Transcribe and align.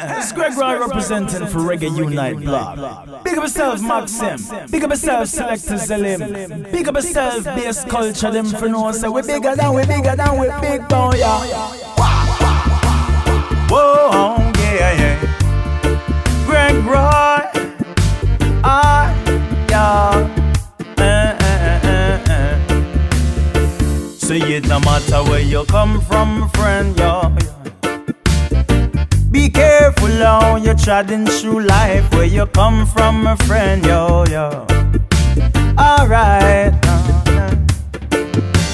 It's 0.00 0.32
Greg 0.32 0.56
Roy 0.56 0.78
representing 0.78 1.46
for 1.46 1.58
Reggae 1.58 1.94
Unite 1.96 2.36
blog. 2.36 3.24
Big 3.24 3.36
up 3.36 3.44
yourself, 3.44 3.82
Maxim. 3.82 4.38
Big 4.70 4.84
up 4.84 4.90
yourself, 4.90 5.28
Selector 5.28 5.78
Salim. 5.78 6.62
Big 6.70 6.88
up 6.88 6.94
yourself, 6.94 7.44
bass 7.44 7.84
culture, 7.84 8.30
them 8.30 8.46
for 8.46 8.68
no 8.68 8.92
say 8.92 9.08
we 9.08 9.22
bigger 9.22 9.56
than 9.56 9.74
we 9.74 9.84
bigger 9.86 10.14
than 10.16 10.38
we 10.38 10.48
big 10.60 10.86
boy, 10.88 11.12
yeah. 11.16 11.38
Whoa, 13.70 14.36
yeah, 14.58 14.92
yeah. 15.00 16.44
Greg 16.46 16.76
Roy, 16.84 17.42
ah, 18.64 19.12
yeah. 19.68 20.34
So 24.18 24.34
it 24.34 24.66
no 24.68 24.78
matter 24.80 25.22
where 25.24 25.40
you 25.40 25.64
come 25.64 26.00
from, 26.02 26.48
friend, 26.50 26.96
yeah. 26.98 27.57
Yeah. 29.28 29.32
Be 29.32 29.48
careful 29.50 30.08
how 30.08 30.56
you're 30.56 30.74
treading 30.74 31.26
through 31.26 31.60
life, 31.64 32.10
where 32.12 32.24
you 32.24 32.46
come 32.46 32.86
from, 32.86 33.22
my 33.24 33.36
friend, 33.36 33.84
yo, 33.84 34.24
yo. 34.24 34.66
Alright. 35.78 36.74
Uh. 36.84 37.48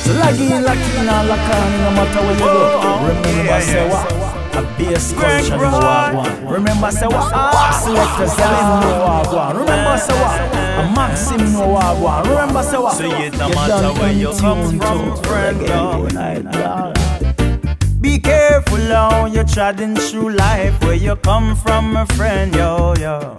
So 0.04 0.12
lucky, 0.14 0.48
lucky, 0.48 1.04
now 1.04 1.24
lock 1.26 1.38
on, 1.54 1.72
no 1.80 1.90
matter 1.90 2.20
where 2.20 2.32
you 2.32 2.38
go. 2.38 2.44
Oh, 2.46 2.80
oh, 2.82 3.06
Remember, 3.08 3.60
say 3.60 3.88
what? 3.88 4.34
A 4.54 4.62
bass 4.78 5.12
culture 5.12 5.58
what 5.58 6.14
one. 6.14 6.46
Remember, 6.46 6.90
say 6.90 7.06
what? 7.06 7.32
Ah, 7.34 7.82
Selector 7.84 8.28
Salim 8.28 8.80
know 8.80 9.04
what 9.04 9.34
one. 9.34 9.56
Remember, 9.56 9.98
say 9.98 10.14
what? 10.14 10.40
A 10.78 10.92
Maxim 10.94 11.54
what 11.54 11.98
one. 11.98 12.28
Remember, 12.28 12.62
say 12.62 12.78
what? 12.78 12.96
So 12.96 13.04
it 13.04 13.32
no 13.36 13.48
matter 13.48 13.92
where 14.00 14.12
you 14.12 14.32
come 14.38 14.78
from, 14.78 15.16
friend, 15.24 15.60
yo. 15.66 17.03
How 18.94 19.26
you're 19.26 19.42
treading 19.42 19.96
through 19.96 20.34
life, 20.34 20.80
where 20.84 20.94
you 20.94 21.16
come 21.16 21.56
from, 21.56 21.92
my 21.92 22.04
friend, 22.14 22.54
yo, 22.54 22.94
yo. 22.94 23.34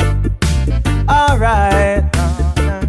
Alright. 1.07 2.03
Uh-huh. 2.13 2.85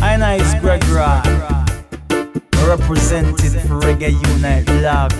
I 0.00 0.16
nice 0.16 0.54
Greg 0.60 0.82
Roy, 0.86 1.20
represented 2.66 3.60
for 3.60 3.78
Reggae 3.80 4.16
Unite 4.32 4.64
blog. 4.64 5.12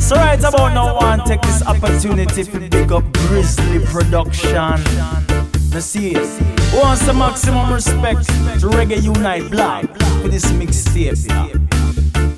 So 0.00 0.16
right 0.16 0.38
about 0.38 0.72
now, 0.72 1.16
to 1.16 1.22
take 1.28 1.42
this 1.42 1.62
opportunity 1.66 2.44
to 2.44 2.70
big 2.70 2.92
up 2.92 3.04
Grizzly 3.12 3.84
Production. 3.84 4.82
Now 5.70 5.80
see 5.80 6.12
it. 6.14 6.42
Want 6.74 6.98
some 6.98 7.18
maximum 7.18 7.70
respect 7.70 8.26
to 8.60 8.68
Reggae 8.72 9.02
Unite 9.02 9.50
blog 9.50 9.86
for 10.22 10.28
this 10.28 10.46
mixtape. 10.46 11.28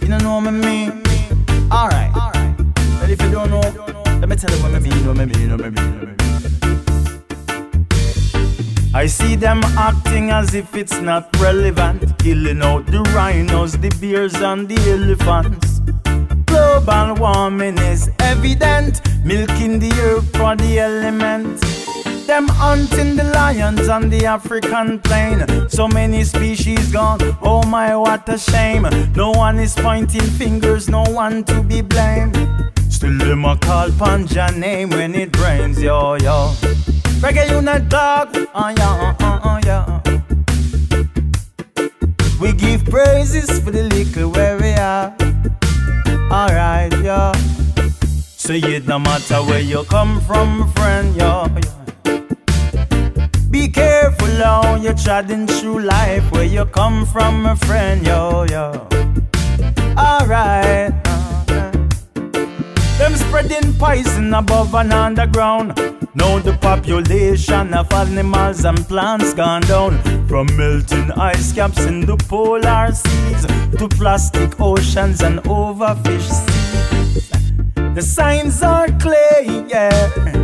You 0.02 0.08
know 0.08 0.40
what 0.40 0.48
I 0.48 0.50
mean? 0.50 1.04
Alright. 1.70 2.12
But 2.14 3.10
if 3.10 3.20
you 3.20 3.30
don't 3.30 3.50
know, 3.50 3.60
let 4.20 4.28
me 4.28 4.36
tell 4.36 4.50
you 4.56 4.62
what 4.62 4.74
I 4.74 4.78
mean, 4.78 5.04
know, 5.04 5.12
maybe, 5.12 5.38
you 5.38 5.48
know, 5.48 5.56
maybe, 5.58 5.80
you. 5.80 6.16
I 8.94 9.06
see 9.06 9.36
them 9.36 9.62
acting 9.76 10.30
as 10.30 10.54
if 10.54 10.74
it's 10.74 10.98
not 11.00 11.28
relevant, 11.38 12.18
killing 12.18 12.62
out 12.62 12.86
the 12.86 13.02
rhinos, 13.14 13.72
the 13.72 13.90
bears, 14.00 14.34
and 14.36 14.66
the 14.66 14.80
elephants. 14.90 15.80
Global 16.46 17.14
warming 17.14 17.76
is 17.78 18.10
evident, 18.20 19.02
milking 19.24 19.78
the 19.78 19.92
earth 20.00 20.34
for 20.36 20.56
the 20.56 20.78
elements. 20.78 21.77
Them 22.28 22.46
hunting 22.46 23.16
the 23.16 23.24
lions 23.24 23.88
on 23.88 24.10
the 24.10 24.26
African 24.26 24.98
plain. 24.98 25.46
So 25.70 25.88
many 25.88 26.24
species 26.24 26.92
gone. 26.92 27.20
Oh 27.40 27.62
my, 27.62 27.96
what 27.96 28.28
a 28.28 28.36
shame. 28.36 28.86
No 29.16 29.30
one 29.30 29.58
is 29.58 29.74
pointing 29.74 30.28
fingers, 30.36 30.90
no 30.90 31.04
one 31.04 31.42
to 31.44 31.62
be 31.62 31.80
blamed. 31.80 32.36
Still 32.90 33.16
them 33.16 33.46
a 33.46 33.56
call 33.56 33.88
Panja 33.88 34.54
name 34.54 34.90
when 34.90 35.14
it 35.14 35.34
rains, 35.38 35.82
yo 35.82 36.16
yo. 36.16 36.52
Reggae 37.22 37.48
unit 37.48 37.88
dog, 37.88 38.28
oh 38.34 38.74
yeah, 38.76 39.16
oh, 39.20 39.40
oh 39.44 39.60
yeah. 39.64 40.00
We 42.38 42.52
give 42.52 42.84
praises 42.84 43.58
for 43.60 43.70
the 43.70 43.84
liquor 43.84 44.28
where 44.28 44.58
we 44.58 44.72
are. 44.74 45.16
Alright, 46.30 46.92
yo. 47.02 47.32
So 48.36 48.52
it 48.52 48.86
no 48.86 48.98
matter 48.98 49.36
where 49.36 49.60
you 49.60 49.82
come 49.84 50.20
from, 50.20 50.70
friend, 50.74 51.16
yo. 51.16 51.46
yo. 51.46 51.77
Be 53.50 53.66
careful 53.68 54.26
how 54.26 54.76
you're 54.76 54.94
treading 54.94 55.46
through 55.46 55.80
life, 55.80 56.30
where 56.32 56.44
you 56.44 56.66
come 56.66 57.06
from, 57.06 57.42
my 57.42 57.54
friend, 57.54 58.06
yo, 58.06 58.44
yo. 58.44 58.86
Alright. 59.96 60.92
Uh-huh. 61.06 61.70
Them 62.98 63.14
spreading 63.16 63.72
poison 63.74 64.34
above 64.34 64.74
and 64.74 64.92
underground. 64.92 65.76
Now 66.14 66.38
the 66.40 66.58
population 66.60 67.72
of 67.72 67.90
animals 67.92 68.64
and 68.64 68.86
plants 68.86 69.32
gone 69.32 69.62
down. 69.62 70.02
From 70.28 70.46
melting 70.56 71.10
ice 71.12 71.52
caps 71.52 71.84
in 71.86 72.04
the 72.04 72.16
polar 72.16 72.92
seas 72.92 73.46
to 73.78 73.88
plastic 73.88 74.60
oceans 74.60 75.22
and 75.22 75.38
overfished 75.44 76.34
seas. 76.44 77.30
The 77.94 78.02
signs 78.02 78.62
are 78.62 78.88
clear, 78.98 79.64
yeah. 79.68 80.37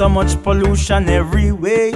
So 0.00 0.08
much 0.08 0.42
pollution 0.42 1.10
everywhere. 1.10 1.90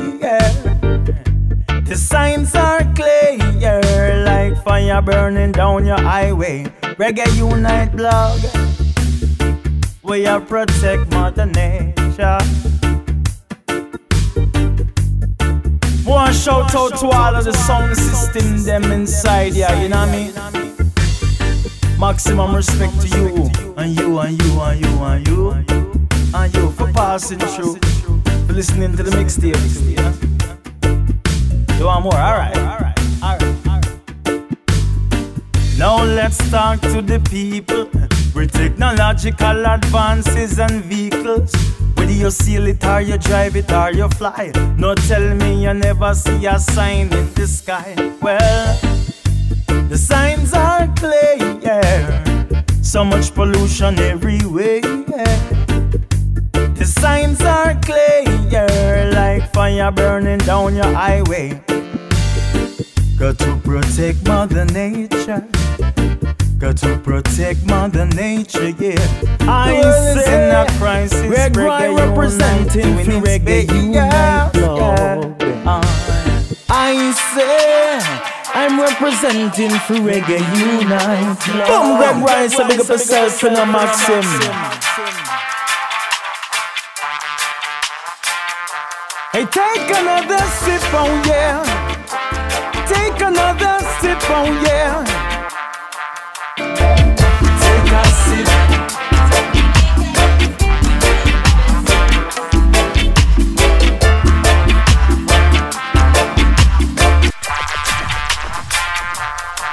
The 1.89 1.97
signs 1.97 2.55
are 2.55 2.85
clear, 2.93 4.25
like 4.27 4.63
fire 4.63 5.01
burning 5.01 5.53
down 5.53 5.87
your 5.87 5.99
highway. 5.99 6.65
Reggae 7.01 7.35
Unite 7.35 7.97
blog, 7.97 8.41
we 10.03 10.27
are 10.27 10.39
protect 10.39 11.11
Mother 11.13 11.47
Nature. 11.47 12.41
One 16.05 16.35
shout 16.35 16.75
out 16.75 16.99
to 16.99 17.07
all 17.07 17.35
of 17.35 17.45
the 17.47 17.55
sound 17.55 17.97
system 17.97 18.65
them 18.65 18.93
inside, 18.93 19.55
yeah, 19.55 19.81
you 19.81 19.89
know 19.89 20.05
what 20.05 20.09
I 20.11 20.77
mean? 21.89 21.99
Maximum 21.99 22.55
respect 22.55 23.01
to 23.01 23.09
you, 23.09 23.51
and 23.79 23.99
you, 23.99 24.19
and 24.19 24.43
you, 24.43 24.61
and 24.61 24.81
you, 24.85 25.03
and 25.03 25.27
you, 25.27 25.51
and 25.53 25.71
you 25.71 25.84
for 26.35 26.93
passing 26.93 27.39
through, 27.39 27.77
for 28.47 28.53
listening 28.53 28.97
to 28.97 29.05
the 29.05 29.11
mixtape. 29.13 29.55
you? 29.87 31.79
You 31.79 31.85
want 31.87 32.03
more? 32.03 32.15
Alright, 32.15 32.57
alright, 32.59 32.99
alright. 33.23 33.55
Now 35.79 36.03
let's 36.03 36.39
talk 36.51 36.81
to 36.81 37.01
the 37.03 37.21
people 37.31 37.89
with 38.35 38.53
technological 38.53 39.65
advances 39.65 40.59
and 40.59 40.85
vehicles. 40.85 41.55
Whether 41.95 42.13
you 42.13 42.31
seal 42.31 42.67
it 42.67 42.85
or 42.85 43.01
you 43.01 43.17
drive 43.17 43.55
it 43.55 43.71
or 43.71 43.93
you 43.93 44.09
fly. 44.09 44.51
No 44.77 44.97
tell 44.97 45.37
me 45.37 45.63
you 45.63 45.73
never 45.73 46.15
see 46.15 46.47
a 46.47 46.59
sign 46.59 47.13
in 47.13 47.33
the 47.35 47.47
sky. 47.47 47.95
Well, 48.21 48.77
the 49.89 49.97
signs 49.97 50.53
are 50.53 50.89
clear, 50.97 51.61
yeah. 51.63 52.25
So 52.83 53.05
much 53.05 53.33
pollution 53.35 54.01
everywhere, 54.01 54.81
signs 57.05 57.43
are 57.43 57.75
clear, 57.83 59.11
like 59.13 59.53
fire 59.53 59.93
burning 59.93 60.39
down 60.39 60.75
your 60.75 60.93
highway. 61.03 61.61
Got 63.19 63.39
to 63.41 63.61
protect 63.63 64.27
Mother 64.27 64.65
Nature. 64.65 65.47
Got 66.59 66.79
to 66.79 66.99
protect 67.05 67.67
Mother 67.67 68.07
Nature, 68.07 68.71
yeah. 68.79 68.97
I 69.41 69.73
is 69.85 70.27
in 70.35 70.45
a 70.63 70.65
crisis. 70.79 71.27
Greg 71.27 71.55
Roy 71.55 71.95
representing 71.95 72.97
for 73.05 73.21
Reggae 73.27 73.69
Unite 73.69 74.53
blog. 74.55 75.43
Uh, 75.67 75.83
I 76.71 76.95
say 77.35 78.01
I'm 78.55 78.81
representing 78.81 79.77
for 79.87 80.01
Reggae 80.09 80.41
Unite. 80.57 81.69
Boom, 81.69 81.99
Greg 81.99 82.17
Roy, 82.27 82.49
so 82.49 82.67
big 82.67 82.81
up 82.81 82.89
yourself 82.89 83.43
and 83.43 83.59
a 83.59 83.67
Maxim. 83.67 84.74
Hey, 89.35 89.47
take 89.47 89.91
another 89.91 90.39
sip, 90.63 90.81
oh 90.93 91.23
yeah. 91.27 91.59
Take 92.87 93.21
another 93.21 93.81
sip, 93.99 94.23
oh 94.31 94.47
yeah. 94.63 95.03
Take 97.65 97.91
a 97.91 98.05
sip. 98.23 98.49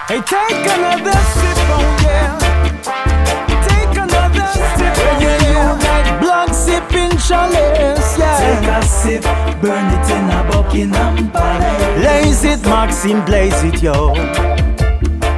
Hey, 0.07 0.21
take 0.21 0.65
another 0.73 1.13
sip, 1.13 1.40
chalice, 7.31 8.17
yeah. 8.19 8.37
Take 8.43 8.69
a 8.69 8.81
sip, 8.85 9.23
burn 9.61 9.87
it 9.95 10.07
in 10.17 10.25
a 10.37 10.41
Buckingham 10.51 11.31
Palace. 11.31 11.99
Blaze 11.99 12.43
it, 12.43 12.61
Maxim, 12.65 13.23
blaze 13.25 13.63
it, 13.63 13.81
yo. 13.81 14.13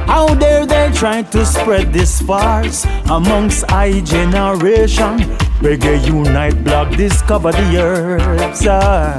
How 0.06 0.34
dare 0.34 0.66
they 0.66 0.90
try 0.92 1.22
to 1.22 1.44
spread 1.46 1.92
this 1.92 2.20
farce 2.20 2.84
amongst 3.10 3.70
I 3.72 4.00
generation? 4.00 5.18
Reggae 5.62 6.04
Unite 6.06 6.62
blog 6.64 6.96
discover 6.96 7.52
the 7.52 7.78
herbs 7.78 8.66
uh, 8.66 9.18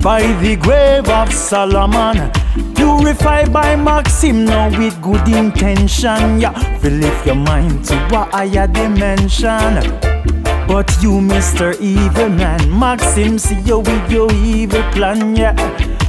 by 0.00 0.22
the 0.42 0.56
grave 0.56 1.08
of 1.08 1.32
Solomon. 1.32 2.30
Purified 2.74 3.52
by 3.52 3.76
Maxim 3.76 4.44
now 4.44 4.68
with 4.78 5.00
good 5.02 5.26
intention. 5.28 6.40
Yeah, 6.40 6.52
to 6.80 6.90
lift 6.90 7.26
your 7.26 7.34
mind 7.34 7.84
to 7.86 7.94
a 8.14 8.24
higher 8.30 8.66
dimension. 8.66 10.35
But 10.66 10.90
you, 11.00 11.20
Mr. 11.20 11.80
Evil 11.80 12.28
Man, 12.28 12.76
Maxim, 12.78 13.38
see 13.38 13.60
you 13.60 13.78
with 13.78 14.10
your 14.10 14.30
evil 14.32 14.82
plan, 14.92 15.36
yeah. 15.36 15.54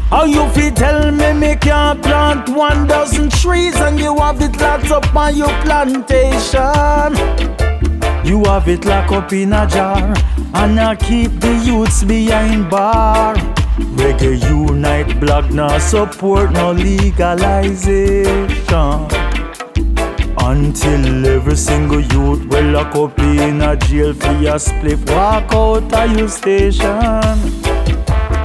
How 0.10 0.24
you 0.24 0.48
fi 0.50 0.72
tell 0.72 1.12
me 1.12 1.34
me 1.34 1.56
can't 1.58 2.02
plant 2.02 2.50
one 2.50 2.88
dozen 2.88 3.30
trees 3.30 3.76
and 3.76 4.00
you 4.00 4.18
have 4.18 4.42
it 4.42 4.56
locked 4.58 4.90
up 4.90 5.16
on 5.16 5.36
your 5.36 5.54
plantation? 5.62 7.14
You 8.26 8.44
have 8.46 8.68
it 8.68 8.84
locked 8.86 9.12
up 9.12 9.32
in 9.34 9.54
a 9.54 9.68
jar 9.68 10.16
And 10.54 10.80
I 10.80 10.96
keep 10.96 11.40
the 11.40 11.54
youths 11.66 12.04
behind 12.06 12.70
bar 12.70 13.36
Reggae 14.00 14.40
Unite 14.50 15.20
blog 15.20 15.52
now 15.52 15.78
support 15.78 16.52
no 16.52 16.72
legalization 16.72 19.08
Until 20.50 21.26
every 21.26 21.58
single 21.58 22.00
youth 22.00 22.46
will 22.46 22.72
lock 22.72 22.96
up 22.96 23.20
in 23.20 23.60
a 23.62 23.76
jail 23.76 24.14
for 24.14 24.32
your 24.32 24.58
split 24.58 24.98
Walk 25.10 25.52
out 25.52 25.94
of 25.94 26.18
your 26.18 26.30
station 26.30 27.36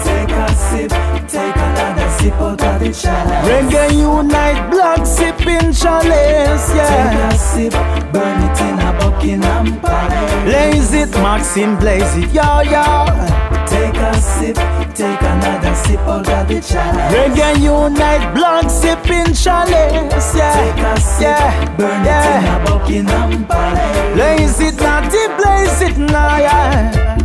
Take 0.03 0.35
a 0.35 0.53
sip, 0.53 0.91
take 1.29 1.55
another 1.55 2.11
sip 2.19 2.33
out 2.35 2.61
of 2.61 2.81
the 2.81 2.93
chalice 2.93 3.47
Reggae 3.47 3.93
Unite 3.93 4.69
blog 4.73 5.07
sipping 5.07 5.73
chalice, 5.73 6.75
yeah 6.75 6.91
Take 6.91 7.35
a 7.35 7.39
sip, 7.39 7.73
burn 8.13 8.51
it 8.51 8.61
in 8.63 8.81
a 8.81 8.93
Buckingham 8.99 9.81
Palace. 9.81 10.45
Blaze 10.45 10.95
it, 10.95 11.11
Maxim, 11.23 11.79
blaze 11.79 12.17
it, 12.17 12.33
yo, 12.33 12.63
yo. 12.63 13.52
Take 13.83 13.97
a 13.97 14.15
sip, 14.15 14.57
take 14.95 15.23
another 15.23 15.75
sip 15.75 15.99
out 16.07 16.29
of 16.29 16.47
the 16.47 16.61
chalice. 16.61 17.13
Reggae 17.13 17.63
Unite, 17.63 18.33
blank 18.33 18.71
sipping 18.71 19.35
chalice, 19.35 20.37
yeah. 20.37 20.55
Take 20.55 20.85
a 20.85 21.01
sip, 21.01 21.23
yeah. 21.23 21.77
burn 21.77 22.05
yeah. 22.05 22.39
it 22.39 22.45
in 22.45 22.63
a 22.63 22.65
Buckingham 22.65 23.45
Palace. 23.45 24.15
Blaze 24.15 24.61
it, 24.61 24.81
naughty, 24.81 25.27
blaze 25.37 25.83
it 25.83 25.99
now, 25.99 26.39
yeah. 26.39 27.17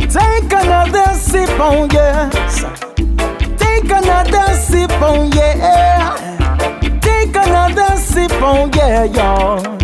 Take 0.00 0.52
another 0.52 1.14
sip, 1.14 1.48
oh 1.58 1.88
yes. 1.90 2.60
Take 3.56 3.90
another 3.90 4.54
sip, 4.54 4.90
oh 5.00 5.30
yeah. 5.34 7.00
Take 7.00 7.34
another 7.34 7.96
sip, 7.96 8.32
oh 8.34 8.70
yeah, 8.74 9.04
y'all. 9.04 9.81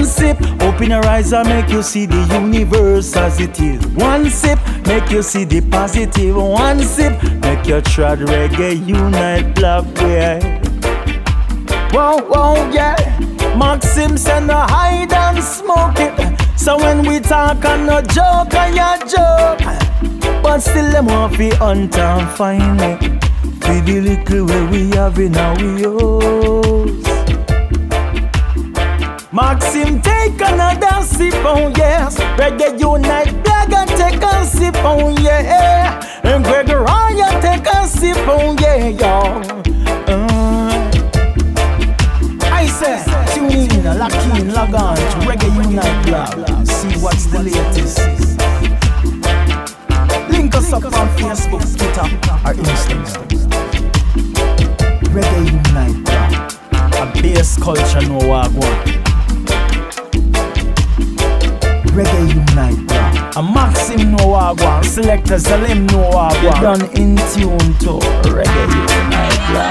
One 0.00 0.08
sip, 0.08 0.40
open 0.62 0.88
your 0.88 1.04
eyes 1.04 1.34
and 1.34 1.46
make 1.46 1.68
you 1.68 1.82
see 1.82 2.06
the 2.06 2.26
universe 2.32 3.14
as 3.16 3.38
it 3.38 3.60
is. 3.60 3.86
One 3.88 4.30
sip, 4.30 4.58
make 4.86 5.10
you 5.10 5.22
see 5.22 5.44
the 5.44 5.60
positive. 5.60 6.36
One 6.36 6.80
sip, 6.80 7.22
make 7.42 7.66
you 7.66 7.82
try 7.82 8.16
reggae 8.16 8.80
unite 8.86 9.54
black 9.54 9.84
way. 9.98 10.40
Whoa, 11.92 12.16
whoa, 12.16 12.70
yeah. 12.70 12.96
Maxim 13.58 14.16
send 14.16 14.50
a 14.50 14.66
hide 14.68 15.12
and 15.12 15.44
smoke 15.44 15.98
it. 15.98 16.40
So 16.58 16.78
when 16.78 17.06
we 17.06 17.20
talk 17.20 17.62
and 17.66 17.86
no 17.86 18.00
joke, 18.00 18.54
and 18.54 18.74
ya 18.74 18.96
joke. 19.04 19.60
But 20.42 20.60
still 20.60 20.90
them 20.92 21.06
want 21.12 21.36
fi 21.36 21.50
hunt 21.56 21.98
and 21.98 22.30
find 22.38 22.80
it. 22.80 23.24
For 23.62 23.78
the 23.82 24.00
little 24.00 24.46
way 24.46 24.64
we 24.70 24.96
have 24.96 25.18
in 25.18 25.36
our 25.36 25.58
house. 25.58 26.59
Maxim, 29.40 30.02
take 30.02 30.38
another 30.42 31.02
sip, 31.02 31.32
oh 31.36 31.72
yes. 31.74 32.18
Reggae 32.36 32.78
Unite, 32.78 33.32
Blagger, 33.42 33.86
take 33.96 34.22
a 34.22 34.44
sip, 34.44 34.74
oh 34.84 35.16
yeah. 35.18 35.98
And 36.22 36.44
Gregoriah, 36.44 37.40
take 37.40 37.66
a 37.66 37.86
sip, 37.86 38.18
oh 38.28 38.54
yeah, 38.60 38.88
y'all. 38.88 39.42
Uh, 40.06 40.90
I 42.52 42.66
say, 42.66 43.02
tune 43.34 43.50
in, 43.50 43.98
lock 43.98 44.12
in, 44.38 44.52
log 44.52 44.74
on 44.74 44.96
to 44.96 45.18
Reggae 45.26 45.50
Unite 45.64 46.06
blog. 46.06 46.66
See 46.66 46.98
what's 47.00 47.24
the 47.26 47.42
latest. 47.42 47.98
Link 50.30 50.54
us 50.54 50.70
up 50.72 50.84
on 50.84 51.08
Facebook, 51.16 51.64
Twitter, 51.78 52.08
or 52.44 52.54
Instagram. 52.54 53.26
Reggae 55.14 55.46
Unite 55.50 56.04
blog. 56.04 56.30
A 57.00 57.22
bass 57.22 57.56
culture, 57.56 58.02
no 58.06 58.18
wagwan. 58.18 58.76
Reggae 58.84 58.99
wagwan, 65.10 65.28
selector 65.28 65.38
Salim 65.38 65.86
no 65.86 66.10
wagwan. 66.10 66.42
You 66.42 66.50
done 66.60 66.82
in 66.96 67.16
tune 67.32 67.74
to 67.80 67.98
Reggae 68.30 68.66
Unite, 68.70 69.40
bro. 69.50 69.70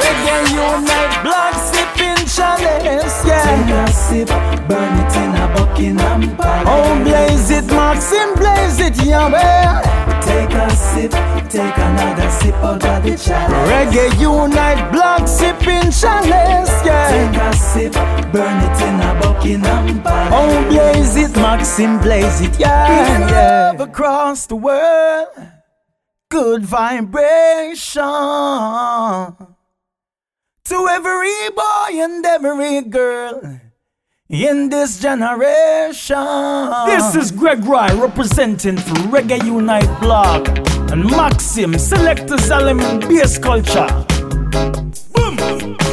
Reggae 0.00 0.38
Unite, 0.52 1.22
blog 1.22 1.54
sipping 1.54 2.26
chalice, 2.26 3.26
yeah. 3.26 3.44
Take 3.44 3.74
a 3.74 3.92
sip, 3.92 4.28
burn 4.68 4.98
it 4.98 5.16
in 5.16 5.34
a 5.34 5.54
Buckingham 5.54 6.36
Palace. 6.36 6.68
Oh, 6.68 7.04
blaze 7.04 7.50
it, 7.50 7.66
Maxim, 7.66 8.34
blaze 8.34 8.80
it, 8.80 8.96
Yahweh. 9.04 9.82
Take 10.22 10.54
a 10.54 10.70
sip, 10.70 11.12
take 11.48 11.76
another 11.78 12.30
sip 12.30 12.54
out 12.56 12.84
of 12.84 13.02
the 13.02 13.16
chalice. 13.16 13.70
Reggae 13.70 14.20
Unite, 14.20 14.92
blog 14.92 15.28
sipping 15.64 15.90
chalice, 15.90 16.84
yeah. 16.84 17.30
Take 17.30 17.40
a 17.40 17.52
sip, 17.56 17.92
burn 18.32 18.58
it 18.62 18.80
in 18.82 19.00
a 19.00 19.20
Buckingham 19.20 20.02
Palace. 20.02 20.32
Oh, 20.32 20.68
blaze 20.68 21.16
it, 21.16 21.36
Maxim, 21.36 21.98
blaze 22.00 22.40
it, 22.40 22.58
yeah. 22.58 23.28
yeah. 23.28 23.70
Love 23.70 23.88
across 23.88 24.46
the 24.46 24.56
world, 24.56 25.28
good 26.28 26.64
vibration 26.64 28.02
to 30.64 30.88
every 30.88 31.50
boy 31.50 31.90
and 31.92 32.24
every 32.24 32.82
girl 32.82 33.60
in 34.28 34.68
this 34.70 34.98
generation. 35.00 36.16
This 36.86 37.14
is 37.14 37.30
Greg 37.30 37.64
Roy 37.64 37.88
representing 37.94 38.78
for 38.78 38.94
Reggae 39.12 39.44
Unite 39.44 40.00
blog 40.00 40.48
and 40.90 41.04
Maxim 41.10 41.78
Selector 41.78 42.38
Salim 42.38 42.78
Bass 43.00 43.38
Culture. 43.38 44.06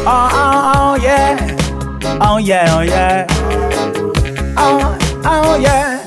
Oh, 0.03 0.29
oh, 0.33 0.71
oh, 0.75 0.95
yeah. 1.03 1.37
Oh, 2.21 2.37
yeah, 2.37 2.75
oh, 2.75 2.81
yeah. 2.81 3.27
Oh, 4.57 4.97
oh, 5.23 5.57
yeah. 5.59 6.03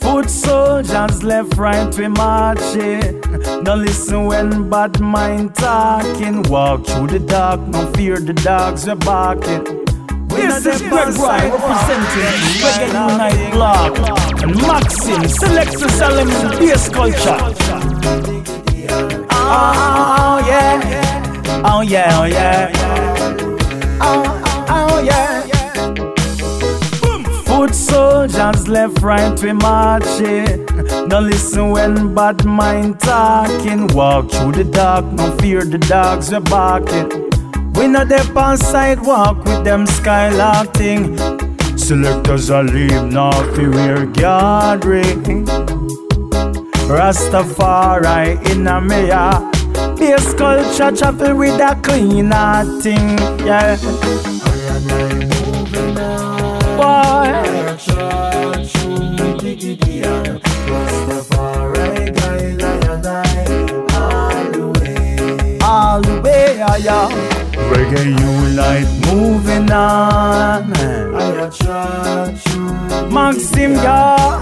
Foot 0.00 0.28
soldiers 0.28 1.22
left, 1.22 1.56
right, 1.56 1.96
we 1.96 2.08
marching. 2.08 3.20
Now 3.62 3.76
listen 3.76 4.26
when 4.26 4.68
bad 4.68 5.00
mind 5.00 5.54
talking. 5.54 6.42
Walk 6.42 6.86
through 6.86 7.06
the 7.06 7.20
dark, 7.20 7.60
no 7.68 7.86
fear 7.92 8.18
the 8.18 8.32
dogs 8.32 8.88
are 8.88 8.96
barking. 8.96 9.62
This 10.26 10.66
is 10.66 10.82
Greg 10.82 11.14
Roy 11.14 11.50
representing 11.52 12.40
Reggae 12.62 12.88
Unite 12.88 13.52
Blog 13.52 14.42
and 14.42 14.56
Maxim 14.62 15.28
Selector 15.28 15.88
Salim 15.88 16.28
Bass 16.58 16.88
Culture. 16.88 17.38
Oh, 19.30 19.38
oh, 19.40 20.16
oh 20.18 20.48
yeah. 20.48 21.01
Oh, 21.64 21.80
yeah, 21.80 22.18
oh, 22.20 22.24
yeah. 22.24 22.70
Oh, 24.00 24.42
oh, 24.46 24.66
oh, 24.68 25.00
yeah. 25.00 25.42
Foot 27.44 27.74
soldiers 27.74 28.68
left, 28.68 29.00
right, 29.00 29.40
we 29.42 29.52
marching. 29.52 30.66
Now 31.08 31.20
listen 31.20 31.70
when 31.70 32.14
bad 32.14 32.44
mind 32.44 33.00
talking. 33.00 33.86
Walk 33.88 34.30
through 34.30 34.52
the 34.52 34.64
dark, 34.64 35.04
no 35.12 35.36
fear 35.38 35.64
the 35.64 35.78
dogs 35.78 36.32
are 36.32 36.40
barking. 36.40 37.08
We 37.74 37.86
not 37.88 38.08
there 38.08 38.24
on 38.36 38.58
sidewalk 38.58 39.44
with 39.44 39.64
them 39.64 39.86
skylark 39.86 40.74
thing. 40.74 41.16
Selectors 41.78 42.50
are 42.50 42.64
leave 42.64 43.04
now 43.04 43.32
fi 43.54 43.68
wear 43.68 44.06
guard 44.06 44.84
ring. 44.84 45.46
Rastafari 46.88 48.36
in 48.50 48.66
a 48.66 48.80
mayor. 48.80 49.52
Bass 50.02 50.34
culture 50.34 50.90
chapel 50.90 51.36
with 51.36 51.60
a 51.60 51.78
cleaner 51.80 52.64
thing, 52.82 53.16
yeah. 53.46 53.76
Boy. 56.76 57.30
All 65.62 66.00
the 66.00 66.20
way, 66.24 66.56
yeah, 66.56 66.76
yeah. 66.78 67.08
Reggae 67.70 68.04
Unite 68.18 68.90
moving 69.06 69.70
on. 69.70 70.72
Maxim, 73.08 73.74
yeah. 73.74 74.32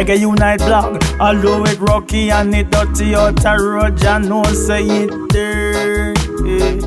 Reggae 0.00 0.18
Unite 0.18 0.60
blog. 0.60 1.02
Although 1.20 1.66
it 1.66 1.78
rocky 1.78 2.30
and 2.30 2.54
it 2.54 2.70
dirty 2.70 3.14
out 3.14 3.44
a 3.44 3.62
road, 3.62 4.02
I 4.02 4.16
know 4.18 4.44
say 4.44 4.82
it 4.82 5.10
dirty. 5.28 6.80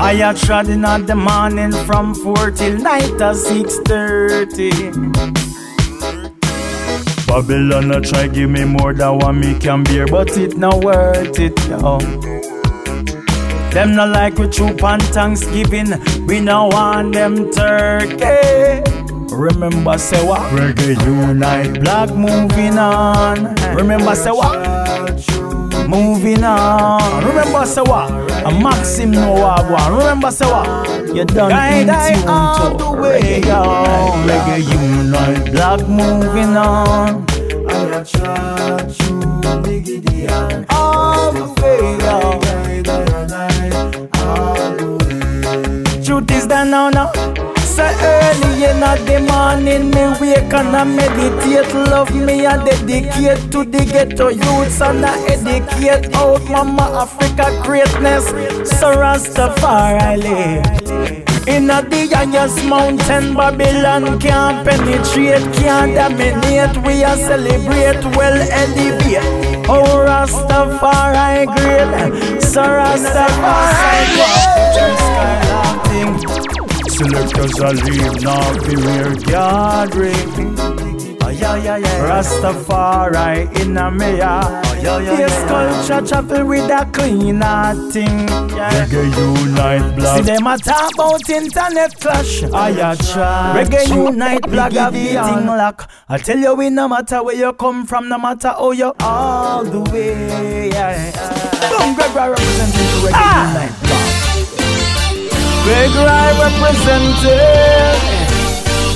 I 0.00 0.14
had 0.14 0.36
trod 0.36 0.68
in 0.68 0.80
the 0.80 1.14
morning 1.14 1.70
from 1.86 2.12
4 2.14 2.50
till 2.50 2.78
night 2.78 3.20
at 3.20 3.36
6.30 3.36 4.70
Babylon 7.26 7.92
a 7.92 8.00
try 8.00 8.26
give 8.26 8.48
me 8.48 8.64
more 8.64 8.94
than 8.94 9.18
what 9.18 9.32
me 9.32 9.58
can 9.58 9.84
bear 9.84 10.06
But 10.06 10.38
it 10.38 10.56
not 10.56 10.82
worth 10.82 11.38
it, 11.38 11.52
yo 11.68 11.98
Them 13.72 13.94
not 13.94 14.08
like 14.08 14.38
we 14.38 14.48
troop 14.48 14.82
on 14.82 15.00
Thanksgiving 15.00 15.92
We 16.26 16.40
no 16.40 16.68
want 16.68 17.12
them 17.12 17.52
turkey 17.52 18.89
Remember 19.40 19.96
say 19.96 20.22
what? 20.22 20.52
Reggae 20.52 21.02
unite, 21.02 21.80
blog 21.80 22.10
moving 22.10 22.76
on. 22.76 23.54
Remember 23.74 24.14
say 24.14 24.30
what? 24.30 24.52
Moving 25.88 26.44
on. 26.44 27.24
Remember 27.24 27.64
say 27.64 27.80
what? 27.80 28.10
A 28.44 28.50
Maxim 28.62 29.12
no 29.12 29.32
one. 29.32 29.92
Remember 29.96 30.30
say 30.30 30.44
what? 30.44 30.86
You 31.16 31.24
done 31.24 31.52
in 31.72 31.86
tune 31.86 32.28
all 32.28 32.76
the 32.76 33.00
way 33.00 33.40
on. 33.50 34.28
Reggae 34.28 34.60
unite, 34.60 35.52
blog 35.52 35.88
moving 35.88 36.54
on. 36.58 37.24
I 37.66 37.98
a 37.98 38.04
charge 38.04 39.00
you, 39.08 39.62
diggity 39.62 40.28
all 40.68 41.32
the 41.32 41.62
way 41.62 42.08
on. 42.08 42.29
In 48.64 48.80
the 48.80 49.20
morning, 49.30 49.90
me 49.90 50.04
wake 50.20 50.52
and 50.52 50.76
I 50.76 50.84
meditate. 50.84 51.72
Love 51.74 52.14
me 52.14 52.46
I 52.46 52.62
dedicate 52.62 53.50
to 53.52 53.64
the 53.64 53.84
ghetto 53.90 54.28
youths 54.28 54.80
and 54.80 55.04
I 55.04 55.18
educate 55.28 56.14
out 56.14 56.42
Mama 56.48 56.82
Africa 57.02 57.50
greatness. 57.64 58.26
So 58.78 58.94
Rastafari 58.96 60.16
live. 60.22 60.66
In 61.48 61.70
a 61.70 61.82
the 61.82 62.06
highest 62.12 62.64
mountain, 62.66 63.34
Babylon 63.34 64.18
can't 64.20 64.64
penetrate, 64.66 65.52
can't 65.54 65.94
dominate. 65.94 66.76
We 66.84 67.02
are 67.02 67.16
celebrate, 67.16 68.04
well 68.16 68.38
elevate. 68.52 69.24
Oh 69.68 70.04
Rastafari 70.06 71.46
great, 71.56 72.42
so 72.42 72.62
Rastafari 72.62 74.16
great. 74.16 74.60
Selectors 76.90 77.60
are 77.60 77.72
leave 77.72 78.22
now 78.22 78.52
beware 78.66 79.14
gathering 79.14 80.56
Rastafari 82.02 83.48
in 83.60 83.76
a 83.76 83.90
mea. 83.90 84.16
Yes, 84.82 85.44
culture 85.48 86.06
chapel 86.06 86.44
with 86.46 86.70
a 86.70 86.84
cleaner 86.90 87.74
thing 87.90 88.26
Reggae 88.26 89.04
unite 89.16 89.94
blog 89.94 90.16
See 90.16 90.22
them 90.24 90.46
a 90.46 90.56
talk 90.58 90.94
about 90.94 91.28
internet 91.28 92.00
clash. 92.00 92.42
I 92.44 92.70
a 92.70 92.96
try 92.96 93.62
Reggae 93.62 93.88
unite 93.88 94.42
blog 94.42 94.74
a 94.74 94.90
beating 94.90 95.46
lock 95.46 95.90
I 96.08 96.18
tell 96.18 96.38
you 96.38 96.54
we 96.54 96.70
no 96.70 96.88
matter 96.88 97.22
where 97.22 97.36
you 97.36 97.52
come 97.52 97.86
from 97.86 98.08
No 98.08 98.18
matter 98.18 98.48
how 98.48 98.70
you 98.72 98.92
all 99.00 99.64
the 99.64 99.80
way. 99.92 100.70
Yeah. 100.70 101.12
Boom, 101.70 101.94
Greg 101.94 102.14
Roy 102.16 102.30
representing 102.30 102.86
Reggae 103.04 103.12
ah. 103.14 103.48
unite 103.52 103.89
Big 105.70 105.94
Rai 105.94 106.30
represented. 106.42 107.94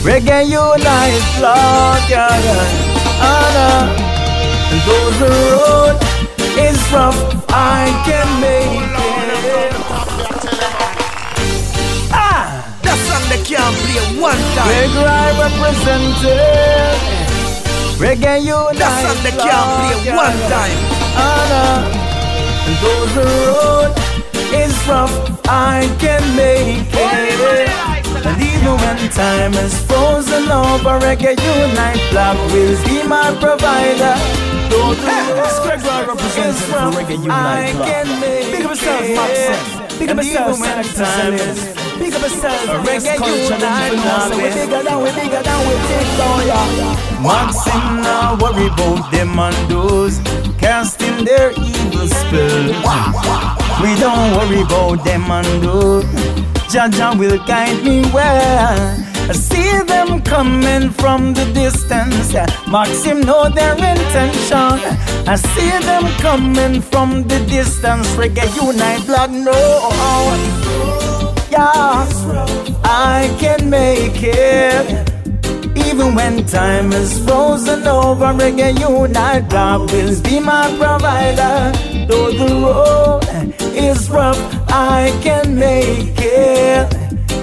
Reggae 0.03 0.43
Unite 0.51 1.29
Lord, 1.41 2.03
yeah, 2.11 2.35
yeah. 2.47 2.67
Anna 3.23 3.71
Though 4.85 5.11
the 5.21 5.31
road 5.55 5.97
is 6.59 6.81
rough 6.93 7.21
I 7.49 7.87
can 8.05 8.29
make 8.43 8.91
it. 8.91 9.73
Ah! 12.11 12.43
That 12.83 12.99
song 13.07 13.25
they 13.31 13.39
can't 13.47 13.77
play 13.87 14.03
one 14.21 14.43
time. 14.59 14.67
Big 14.75 14.93
Rai 15.07 15.31
represented. 15.47 16.99
Reggae 18.03 18.43
Unite 18.43 18.79
That 18.83 18.95
song 18.99 19.19
they 19.23 19.31
can't 19.31 19.71
play 19.79 20.11
one 20.11 20.39
time. 20.51 20.79
Anna 21.23 21.65
Though 22.83 23.07
the 23.15 23.23
road 23.31 24.04
is 24.55 24.75
rough, 24.87 25.13
I 25.49 25.89
can 25.99 26.23
make 26.37 26.87
it. 26.93 27.95
And 28.27 28.41
even 28.41 28.77
when 28.81 29.11
time 29.11 29.55
is 29.55 29.75
frozen 29.87 30.51
over, 30.51 30.99
reggae 31.01 31.37
unite, 31.37 32.01
blog 32.11 32.37
will 32.53 32.77
be 32.85 33.07
my 33.07 33.37
provider. 33.41 34.17
Greg 35.63 35.83
Roy 35.83 36.07
represents 36.07 36.61
reggae 36.97 37.23
unite, 37.23 37.75
blog. 37.75 37.89
Big 38.51 38.65
up 38.65 38.71
yourself, 38.71 39.05
Maxim. 39.15 39.99
Big 39.99 40.11
up 40.11 40.17
yourself, 40.17 40.57
Selector 40.57 41.99
Big 41.99 42.15
up 42.15 42.23
yourself, 42.23 42.87
reggae 42.87 43.15
unite, 43.51 43.93
blog. 44.03 44.31
We 44.35 44.49
bigger 44.51 44.83
than 44.83 44.99
we 45.03 45.11
bigger 45.13 45.43
than 45.43 45.61
we 45.69 45.75
big 45.89 46.09
down, 46.19 46.47
yeah. 46.47 47.23
Maxim 47.23 48.03
now 48.03 48.37
worry 48.37 48.67
about 48.67 49.11
them 49.13 49.39
and 49.39 49.71
those 49.71 50.19
casting 50.59 51.25
their 51.25 51.51
evil 51.53 52.09
spell. 52.09 53.64
We 53.83 53.95
don't 54.01 54.33
worry 54.37 54.63
about 54.63 55.05
them 55.05 55.31
and 55.31 55.63
do. 55.63 56.03
Jah 56.71 56.89
Jah 56.89 57.15
will 57.17 57.39
guide 57.47 57.85
me 57.85 58.03
well. 58.13 59.01
I 59.27 59.33
see 59.33 59.83
them 59.87 60.23
coming 60.23 60.91
from 60.91 61.35
the 61.35 61.45
distance. 61.53 62.35
Maxim 62.71 63.21
know 63.21 63.49
their 63.49 63.73
intention. 63.73 64.81
I 65.27 65.37
see 65.37 65.71
them 65.87 66.05
coming 66.19 66.83
from 66.83 67.23
the 67.25 67.39
distance. 67.47 68.07
Reggae 68.17 68.49
Unite 68.57 69.07
Blog, 69.07 69.31
no. 69.31 69.53
Yeah, 71.51 72.07
I 72.85 73.35
can 73.39 73.71
make 73.71 74.23
it. 74.23 75.11
Even 75.87 76.15
when 76.15 76.45
time 76.47 76.93
is 76.93 77.25
frozen 77.25 77.87
over, 77.87 78.33
Reggae 78.35 78.79
Unite 78.79 79.49
Blog 79.49 79.91
will 79.91 80.21
be 80.23 80.41
my 80.41 80.67
provider. 80.77 81.73
Though 82.09 82.31
the 82.33 82.55
road 82.63 83.64
is 83.77 84.11
rough, 84.11 84.39
I 84.69 85.11
can 85.23 85.59
make 85.59 86.15
it. 86.19 86.95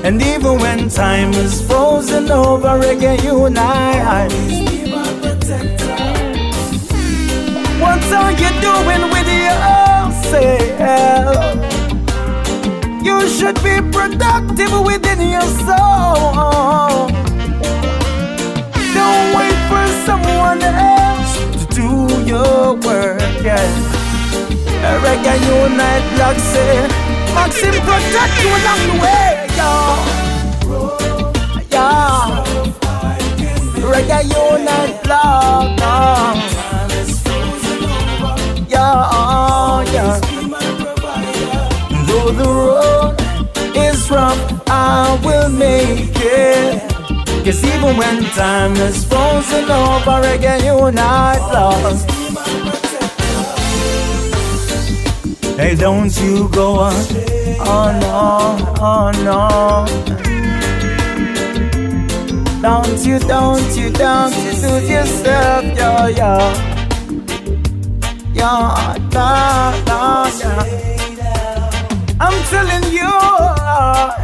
And 0.03 0.21
even 0.21 0.59
when 0.59 0.89
time 0.89 1.31
is 1.33 1.61
frozen 1.67 2.31
over, 2.31 2.79
reggae 2.79 3.23
unite. 3.23 4.31
What 7.79 8.03
are 8.13 8.31
you 8.31 8.51
doing 8.61 9.03
with 9.13 9.29
yourself? 9.45 10.61
You 13.03 13.27
should 13.27 13.61
be 13.63 13.81
productive 13.91 14.73
within 14.85 15.21
your 15.29 15.41
Reggae 25.21 25.37
Unite 25.45 26.15
Blog 26.15 26.37
say. 26.39 26.87
Maxim 27.35 27.75
protect 27.85 28.41
you 28.41 28.49
along 28.57 28.81
the 28.89 28.95
way, 29.03 29.29
yo. 29.55 29.71
Yeah 31.69 32.43
Reggae 33.91 34.23
Unite 34.33 34.97
Blog 35.03 35.77
Yeah, 38.67 39.83
yeah 39.93 40.19
Though 42.07 42.31
the 42.31 42.49
road 42.49 43.15
is 43.77 44.09
rough 44.09 44.41
I 44.67 45.19
will 45.23 45.49
make 45.49 46.15
it. 46.15 46.81
Cause 47.45 47.63
even 47.63 47.95
when 47.95 48.23
time 48.33 48.75
is 48.77 49.05
frozen 49.05 49.69
over 49.69 50.19
Reggae 50.25 50.65
Unite 50.65 51.43
Blog 51.51 52.21
Hey, 55.61 55.75
don't 55.75 56.09
you 56.19 56.49
go 56.49 56.79
on. 56.79 56.93
Oh 57.59 57.91
no, 58.01 58.57
oh 58.81 59.11
no. 59.21 59.85
Don't 62.63 63.05
you, 63.05 63.19
don't 63.19 63.77
you, 63.77 63.91
don't 63.91 64.35
you 64.43 64.53
do 64.53 64.71
yourself, 64.91 65.63
yo, 65.77 66.07
yo. 66.07 66.31
Yo, 68.33 68.51
da, 69.11 69.71
da, 69.85 70.31
da. 70.31 70.65
I'm 72.19 72.43
telling 72.49 72.91
you 72.91 74.20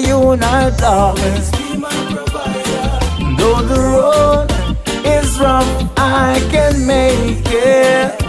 Reggae 0.00 0.08
unite 0.08 0.78
darkness. 0.78 1.50
Though 3.38 3.62
the 3.62 3.80
road 3.80 4.50
is 5.04 5.38
rough, 5.38 5.92
I 5.96 6.40
can 6.50 6.86
make 6.86 7.42
it. 7.46 8.22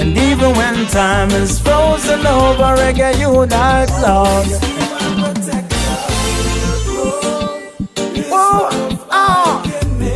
And 0.00 0.16
even 0.16 0.52
when 0.56 0.86
time 0.86 1.30
is 1.30 1.58
frozen 1.60 2.26
over, 2.26 2.76
reggae 2.76 3.18
unite 3.18 3.88
blog. 3.98 4.46
Oh, 8.36 9.06
ah, 9.10 9.62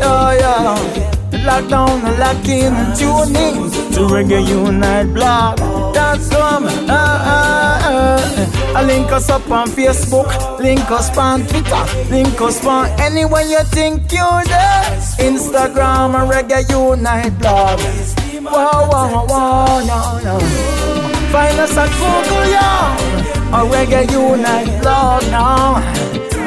oh, 0.03 0.31
yeah. 0.39 1.45
Lock 1.47 1.69
down, 1.71 2.19
lock 2.19 2.49
in, 2.49 2.75
tune 2.97 3.37
in 3.37 3.71
to 3.93 4.01
Reggae 4.01 4.47
Unite 4.47 5.15
blog. 5.15 5.57
That's 5.95 6.27
some. 6.27 6.65
Uh, 6.65 6.91
uh, 6.91 7.81
uh. 7.85 8.58
I 8.77 8.85
link 8.85 9.11
us 9.11 9.29
up 9.29 9.51
on 9.51 9.69
Facebook, 9.69 10.29
link 10.61 10.91
us 10.91 11.17
on 11.17 11.47
Twitter, 11.47 11.85
link 12.11 12.41
us 12.41 12.65
on 12.65 12.89
anywhere 13.01 13.43
you 13.43 13.63
think 13.65 14.13
you're 14.13 14.45
there. 14.45 14.85
Instagram, 15.19 16.13
Reggae 16.31 16.69
Unite 16.71 17.39
blog. 17.39 17.81
Wow, 18.45 18.89
wow, 18.91 19.27
wow, 19.29 19.81
no, 19.81 20.21
no. 20.23 20.39
Find 21.33 21.59
us 21.59 21.77
at 21.77 21.91
Google, 21.99 22.45
yeah. 22.51 23.53
Or 23.53 23.65
Reggae 23.71 24.11
Unite 24.13 24.83
blog 24.83 25.23
now. 25.31 25.81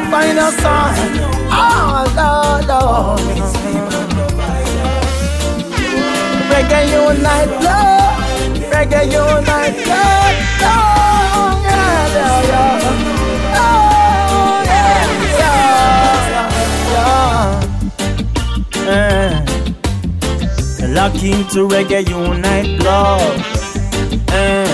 Find 0.10 0.38
us 0.40 0.64
on. 0.64 0.96
Oh, 1.54 2.06
Lord, 2.16 2.68
Lord. 2.68 3.20
Reggae 6.50 6.82
Unite 6.92 7.60
blog. 7.60 8.11
Reggae 8.82 9.06
Unite 9.14 9.78
blog. 9.86 10.36
Oh, 10.64 10.74
yeah, 11.64 12.18
yeah, 12.18 12.50
yeah. 12.50 13.62
Oh, 13.62 14.66
yeah, 14.66 15.06
yeah, 15.38 15.70
yeah. 16.90 17.30
yeah. 20.82 21.14
Into 21.22 21.62
Reggae 21.68 22.02
Unite 22.10 22.72
love. 22.82 23.38
Eh. 24.30 24.70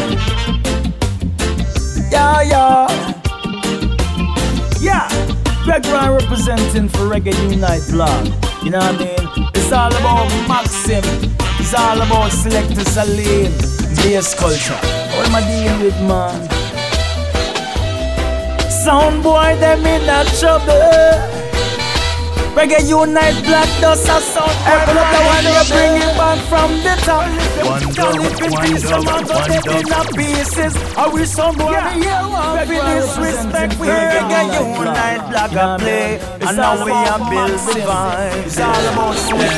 Yeah, 2.09 2.41
yeah. 2.43 2.87
Yeah. 4.79 5.07
Ryan 5.67 6.11
representing 6.13 6.87
for 6.87 7.09
Reggae 7.09 7.35
Unite 7.51 7.85
blog. 7.91 8.25
You 8.63 8.69
know 8.71 8.79
what 8.79 8.95
I 8.95 9.03
mean? 9.03 9.49
It's 9.53 9.71
all 9.73 9.93
about 9.93 10.29
Maxim. 10.47 11.03
It's 11.59 11.73
all 11.73 12.01
about 12.01 12.31
Selector 12.31 12.85
Salim. 12.85 13.66
Bass 14.07 14.33
culture. 14.33 14.79
What 15.19 15.27
am 15.27 15.35
I 15.35 15.41
dealing 15.51 15.83
with, 15.83 15.99
man? 16.07 16.39
Sound 18.71 19.21
boy, 19.21 19.51
them 19.59 19.85
in 19.85 20.05
that 20.07 20.23
trouble. 20.39 20.71
Reggae 22.55 22.87
Unite 22.87 23.35
Blog 23.43 23.67
Dust 23.83 24.07
a 24.07 24.17
sound 24.23 24.55
Apple 24.63 24.95
up 24.95 25.11
the 25.11 25.19
one 25.27 25.43
you 25.43 25.59
bring 25.67 25.99
it 25.99 26.15
back 26.15 26.39
from 26.47 26.71
the 26.87 26.95
top. 27.03 27.27
One 27.67 27.83
dub, 27.91 28.15
one 28.15 28.79
dub, 28.79 29.03
one 29.03 29.59
dub. 29.67 29.75
in 29.75 30.15
pieces. 30.15 30.73
I 30.95 31.05
wish 31.11 31.27
someone 31.27 31.73
yeah. 31.73 31.91
here 31.91 32.23
want 32.31 32.63
for 32.63 32.79
disrespect 32.87 33.75
We 33.75 33.87
Reggae 33.87 34.55
Unite 34.55 35.23
Blog 35.27 35.51
a 35.51 35.83
play. 35.83 36.15
And 36.47 36.55
now 36.55 36.79
we 36.79 36.91
are 36.95 37.19
build 37.27 37.59
the 37.59 37.83
vibe 37.83 38.45
It's 38.47 38.57
all 38.57 38.87
about 38.87 39.19
sweat, 39.19 39.51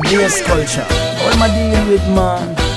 Bass 0.00 0.40
culture. 0.48 0.88
What 1.20 1.36
am 1.36 1.42
I 1.42 1.48
dealing 1.52 1.88
with 1.92 2.08
man? 2.16 2.67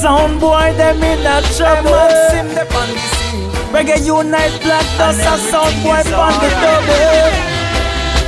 Sound 0.00 0.38
boy 0.38 0.72
them 0.76 1.02
in 1.02 1.26
a 1.26 1.42
trouble. 1.56 1.90
Maxim 1.90 2.54
the 2.54 2.62
on 2.78 2.88
Reggae 3.74 4.06
Unite 4.06 4.62
Blog 4.62 4.86
Dust 4.96 5.20
a 5.20 5.36
sound 5.50 5.74
boy 5.82 5.98
on 6.14 6.34
the 6.38 6.50
double. 6.62 7.58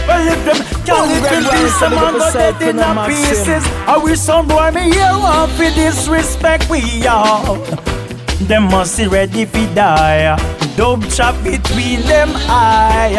Well 0.09 0.27
if 0.33 0.45
them 0.45 0.59
can't 0.85 1.07
live 1.09 1.33
in 1.33 1.45
peace 1.45 1.81
I'm 1.81 1.93
gonna 1.93 2.33
dead 2.33 2.61
in 2.61 2.81
a 2.81 3.07
pieces. 3.07 3.65
I 3.87 3.97
wish 4.03 4.19
some 4.19 4.49
boy 4.49 4.73
me 4.73 4.91
here 4.91 5.13
want 5.13 5.53
for 5.53 5.71
disrespect 5.71 6.69
we 6.69 7.07
are 7.07 7.57
Them 8.49 8.65
must 8.65 8.99
be 8.99 9.07
ready 9.07 9.45
fi 9.45 9.73
die. 9.73 10.37
Dub 10.77 11.09
chop 11.11 11.37
between 11.45 12.01
them 12.03 12.31
eye. 12.51 13.15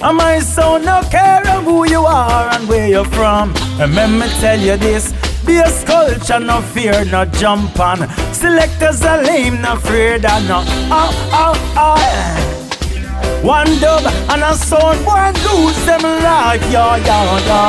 And 0.00 0.16
my 0.16 0.38
son 0.38 0.86
no 0.86 1.02
care 1.10 1.42
who 1.60 1.86
you 1.86 2.06
are 2.06 2.48
and 2.54 2.66
where 2.66 2.88
you're 2.88 3.04
from? 3.04 3.52
Remember 3.78 4.26
tell 4.40 4.58
you 4.58 4.78
this 4.78 5.12
Bass 5.48 5.82
culture, 5.82 6.40
no 6.40 6.60
fear, 6.60 7.06
no 7.06 7.24
jump 7.24 7.80
on. 7.80 8.06
Selectors 8.34 9.02
are 9.02 9.22
lame, 9.22 9.62
no 9.62 9.72
afraid 9.72 10.26
of 10.26 10.46
no. 10.46 10.62
Oh, 10.92 11.10
oh, 11.32 11.54
oh. 11.74 13.42
One 13.42 13.78
dub 13.80 14.04
and 14.28 14.42
a 14.42 14.52
sound 14.54 15.02
boy 15.06 15.32
lose 15.48 15.80
them 15.86 16.02
like 16.02 16.60
yo, 16.70 16.96
yo, 17.08 17.18
yo. 17.48 17.62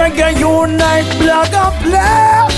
Reggae 0.00 0.40
unite, 0.40 1.10
blog 1.18 1.52
up, 1.52 1.74
play. 1.82 2.48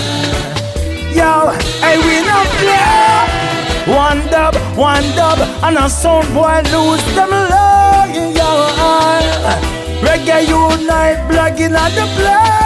Yo, 1.18 1.50
hey, 1.82 1.98
we 2.06 2.22
no 2.30 2.38
play. 2.62 3.92
One 3.92 4.24
dub, 4.30 4.54
one 4.78 5.02
dub, 5.16 5.40
and 5.64 5.78
a 5.78 5.90
sound 5.90 6.32
boy 6.32 6.62
lose 6.70 7.04
them 7.16 7.30
like 7.30 8.14
yo. 8.38 8.50
Reggae 10.06 10.46
unite, 10.46 11.18
blogging 11.28 11.74
at 11.74 11.90
the 11.96 12.06
place 12.14 12.65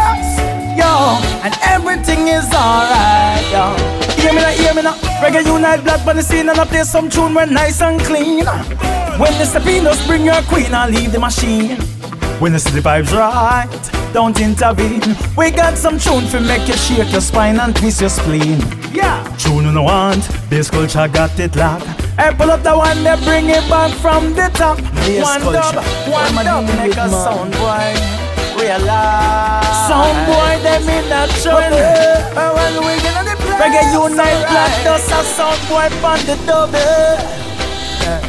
yo, 0.81 1.21
and 1.45 1.55
everything 1.63 2.29
is 2.29 2.49
alright, 2.53 3.45
yo. 3.53 3.77
Hear 4.21 4.33
me 4.33 4.41
now, 4.41 4.51
hear 4.51 4.75
me 4.75 4.83
now. 4.83 4.97
Reggae 5.23 5.45
unite 5.45 5.85
blog 5.85 6.09
on 6.09 6.17
the 6.17 6.23
scene 6.23 6.49
and 6.49 6.59
I 6.59 6.65
play 6.65 6.85
some 6.85 7.09
tune 7.09 7.35
when 7.35 7.53
nice 7.53 7.81
and 7.81 8.01
clean. 8.01 8.47
When 9.21 9.33
the 9.41 9.47
Stepinos 9.53 10.01
bring 10.07 10.25
your 10.25 10.43
queen, 10.43 10.75
I 10.75 10.89
leave 10.89 11.13
the 11.13 11.19
machine. 11.19 11.77
When 12.41 12.53
the 12.53 12.59
city 12.59 12.81
vibes 12.81 13.13
right, 13.13 13.69
don't 14.13 14.39
intervene. 14.41 15.03
We 15.37 15.51
got 15.51 15.77
some 15.77 15.99
tune 15.99 16.27
for 16.27 16.41
make 16.41 16.67
you 16.67 16.75
shake 16.75 17.13
your 17.13 17.21
spine 17.21 17.61
and 17.61 17.77
twist 17.77 18.01
your 18.01 18.11
spleen. 18.11 18.59
Yeah, 18.93 19.23
tune 19.39 19.65
you 19.65 19.73
no 19.73 19.83
want, 19.83 20.29
bass 20.49 20.71
culture 20.71 21.09
got 21.09 21.39
it 21.39 21.55
locked. 21.57 21.87
Hey, 22.19 22.33
pull 22.37 22.51
up 22.51 22.63
the 22.63 22.77
one 22.77 23.03
that 23.05 23.23
bring 23.25 23.49
it 23.49 23.69
back 23.69 23.93
from 24.01 24.35
the 24.35 24.49
top. 24.55 24.79
Bass 25.07 25.23
one 25.23 25.41
culture. 25.43 25.81
dub, 25.81 26.13
one 26.13 26.45
dub, 26.45 26.65
make 26.79 26.97
a 26.97 27.09
sound 27.09 27.53
boy 27.53 28.20
realize. 28.61 29.89
Some 29.89 30.17
boy 30.29 30.55
them 30.63 30.85
in 30.89 31.05
that 31.09 31.31
trouble. 31.43 31.77
When, 32.37 32.53
when 32.55 32.75
we 32.87 32.95
get 33.03 33.17
on 33.17 33.25
the 33.25 33.37
place. 33.41 33.61
Reggae 33.61 33.85
unite 33.93 34.45
blog 34.49 34.73
dust 34.85 35.11
a 35.11 35.21
sound 35.25 35.61
boy 35.69 35.89
on 36.07 36.21
the 36.29 36.37
double. 36.47 36.79
Eh. 38.07 38.21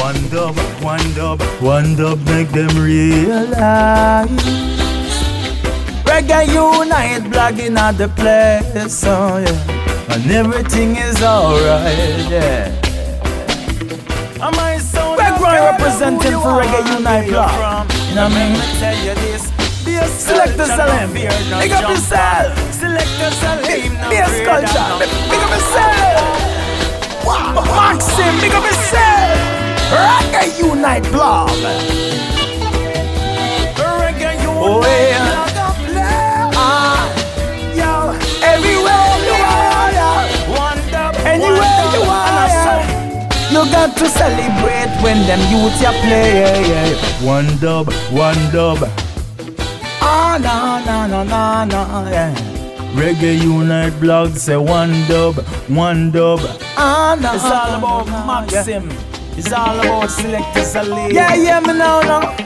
One 0.00 0.20
dub, 0.30 0.56
one 0.82 1.12
dub, 1.14 1.42
one 1.60 1.94
dub 1.96 2.18
make 2.26 2.48
them 2.50 2.72
realize. 2.78 4.30
Reggae 6.08 6.48
unite 6.52 7.22
blogging 7.30 7.76
at 7.76 7.92
the 7.98 8.08
place, 8.08 9.04
oh 9.06 9.38
yeah, 9.38 10.14
and 10.14 10.30
everything 10.30 10.96
is 10.96 11.22
alright, 11.22 12.28
yeah. 12.28 12.72
Am 14.40 14.54
I 14.58 14.78
so 14.78 15.16
Greg 15.16 15.38
Ryan 15.38 15.76
representing 15.76 16.32
for 16.40 16.56
Reggae 16.56 16.96
Unite 16.96 17.28
Blog. 17.28 17.92
You 18.08 18.14
know 18.14 18.24
what 18.24 18.32
I 18.32 18.48
mean? 18.48 18.56
Tell 20.00 20.08
you 20.08 20.14
this. 20.14 20.24
Selector 20.24 20.66
Salim. 20.66 21.12
Big 21.12 21.72
up 21.72 21.90
yourself. 21.90 22.72
Selector 22.72 23.30
Salim. 23.36 23.92
Bass 24.08 24.40
culture. 24.44 24.98
Big 25.28 25.42
up 25.44 25.50
yourself. 25.50 27.24
Wow. 27.24 27.64
Maxim. 27.64 28.40
Big 28.40 28.52
up 28.52 28.64
yourself. 28.64 29.38
Reggae 29.92 30.58
Unite 30.58 31.04
blog. 31.10 31.50
Reggae 34.00 34.32
Unite 34.40 34.62
oh, 34.62 34.82
yeah. 34.84 35.46
Ah, 36.54 37.04
yo, 37.74 38.14
everywhere 38.42 39.18
you 39.26 39.36
are, 39.42 39.90
anywhere 41.26 41.84
you 41.94 42.02
are, 42.06 42.82
you 43.50 43.62
got 43.72 43.96
to 43.96 44.06
celebrate 44.08 44.92
when 45.02 45.18
them 45.26 45.40
youths 45.50 45.80
ya 45.82 45.90
play. 46.02 46.94
One 47.26 47.58
dub, 47.58 47.92
one 48.12 48.38
dub. 48.52 49.09
Ah, 50.02 50.38
no, 50.40 50.80
no, 50.86 51.06
no, 51.06 51.24
no, 51.24 51.64
no, 51.64 52.10
yeah. 52.10 52.34
Reggae 52.94 53.40
Unite 53.40 53.98
blog 54.00 54.34
say 54.36 54.56
one 54.56 54.92
dub, 55.06 55.36
one 55.68 56.10
dub. 56.10 56.40
Ah, 56.76 57.16
no, 57.20 57.34
it's 57.34 57.44
all 57.44 57.78
about 57.78 58.06
Maxim. 58.26 58.90
Yeah. 58.90 59.36
It's 59.36 59.52
all 59.52 59.78
about 59.80 60.10
Selector 60.10 60.64
Salim. 60.64 61.10
Yeah, 61.12 61.34
yeah, 61.34 61.60
me 61.60 61.72
now, 61.74 62.00
now. 62.00 62.36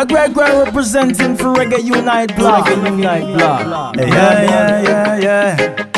A 0.00 0.06
Greg 0.06 0.34
Greg 0.34 0.66
representing 0.66 1.36
for 1.36 1.54
Reggae 1.54 1.82
Unite 1.82 2.36
blog. 2.36 2.66
Reggae 2.66 2.90
Unite 2.90 3.64
blog. 3.64 3.96
Yeah, 3.96 4.06
yeah, 4.06 4.82
yeah, 4.82 5.18
yeah. 5.18 5.56
If 5.94 5.97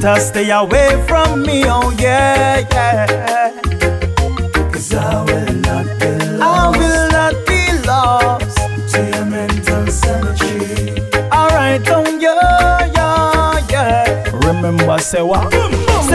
better 0.00 0.20
stay 0.20 0.50
away 0.50 1.04
from 1.06 1.42
me, 1.42 1.64
oh 1.66 1.90
yeah, 1.98 2.66
yeah. 2.70 3.50
Cause 4.72 4.94
I 4.94 5.22
will 5.22 5.54
not 5.54 5.86
be 6.00 6.10
lost. 6.38 6.42
I 6.42 6.78
will 6.78 7.10
not 7.10 7.34
be 7.46 7.86
lost 7.86 8.58
to 8.94 9.10
your 9.10 9.24
mental 9.24 9.86
cemetery. 9.86 11.00
Alright, 11.32 11.88
oh 11.88 12.18
yeah, 12.18 12.90
yeah, 12.94 13.66
yeah. 13.70 14.30
Remember, 14.46 14.98
say 14.98 15.22
what? 15.22 15.52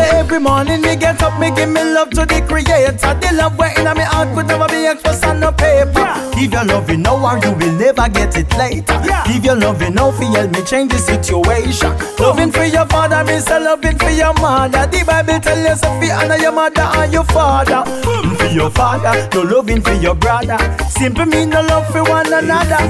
Say 0.09 0.17
every 0.19 0.39
morning 0.39 0.81
me 0.81 0.95
get 0.95 1.21
up, 1.21 1.39
me 1.39 1.51
give 1.51 1.69
me 1.69 1.83
love 1.83 2.09
to 2.11 2.25
the 2.25 2.41
creator. 2.47 3.13
The 3.21 3.29
love 3.35 3.57
where 3.59 3.77
in 3.77 3.83
my 3.85 4.01
heart 4.03 4.33
could 4.33 4.47
never 4.47 4.67
be 4.67 4.87
expressed 4.87 5.23
on 5.25 5.39
no 5.39 5.51
paper. 5.51 5.99
Yeah. 5.99 6.31
Give 6.33 6.51
your 6.51 6.65
love 6.65 6.89
now 6.89 7.15
or 7.21 7.37
you 7.37 7.51
will 7.53 7.73
never 7.77 8.09
get 8.09 8.35
it 8.35 8.49
later. 8.57 8.99
Yeah. 9.05 9.23
Give 9.27 9.45
your 9.45 9.55
love 9.55 9.81
now 9.93 10.11
for 10.11 10.23
help 10.25 10.51
me 10.51 10.63
change 10.63 10.91
the 10.91 10.97
situation. 10.97 11.93
Loving 12.17 12.51
for 12.51 12.65
your 12.65 12.87
father 12.87 13.23
means 13.23 13.47
loving 13.49 13.97
for 13.99 14.09
your 14.09 14.33
mother. 14.35 14.87
The 14.87 15.03
Bible 15.05 15.39
tell 15.41 15.67
us 15.67 15.81
if 15.83 16.03
you 16.03 16.11
honor 16.11 16.37
your 16.37 16.53
mother 16.53 16.81
and 16.81 17.13
your 17.13 17.25
father. 17.25 17.83
Mm, 18.01 18.35
for 18.37 18.47
your 18.47 18.71
father, 18.71 19.29
no 19.35 19.41
loving 19.43 19.81
for 19.81 19.93
your 19.93 20.15
brother. 20.15 20.57
Simple 20.89 21.25
mean 21.25 21.49
no 21.51 21.61
love 21.61 21.85
for 21.91 22.03
one 22.03 22.33
another. 22.33 22.81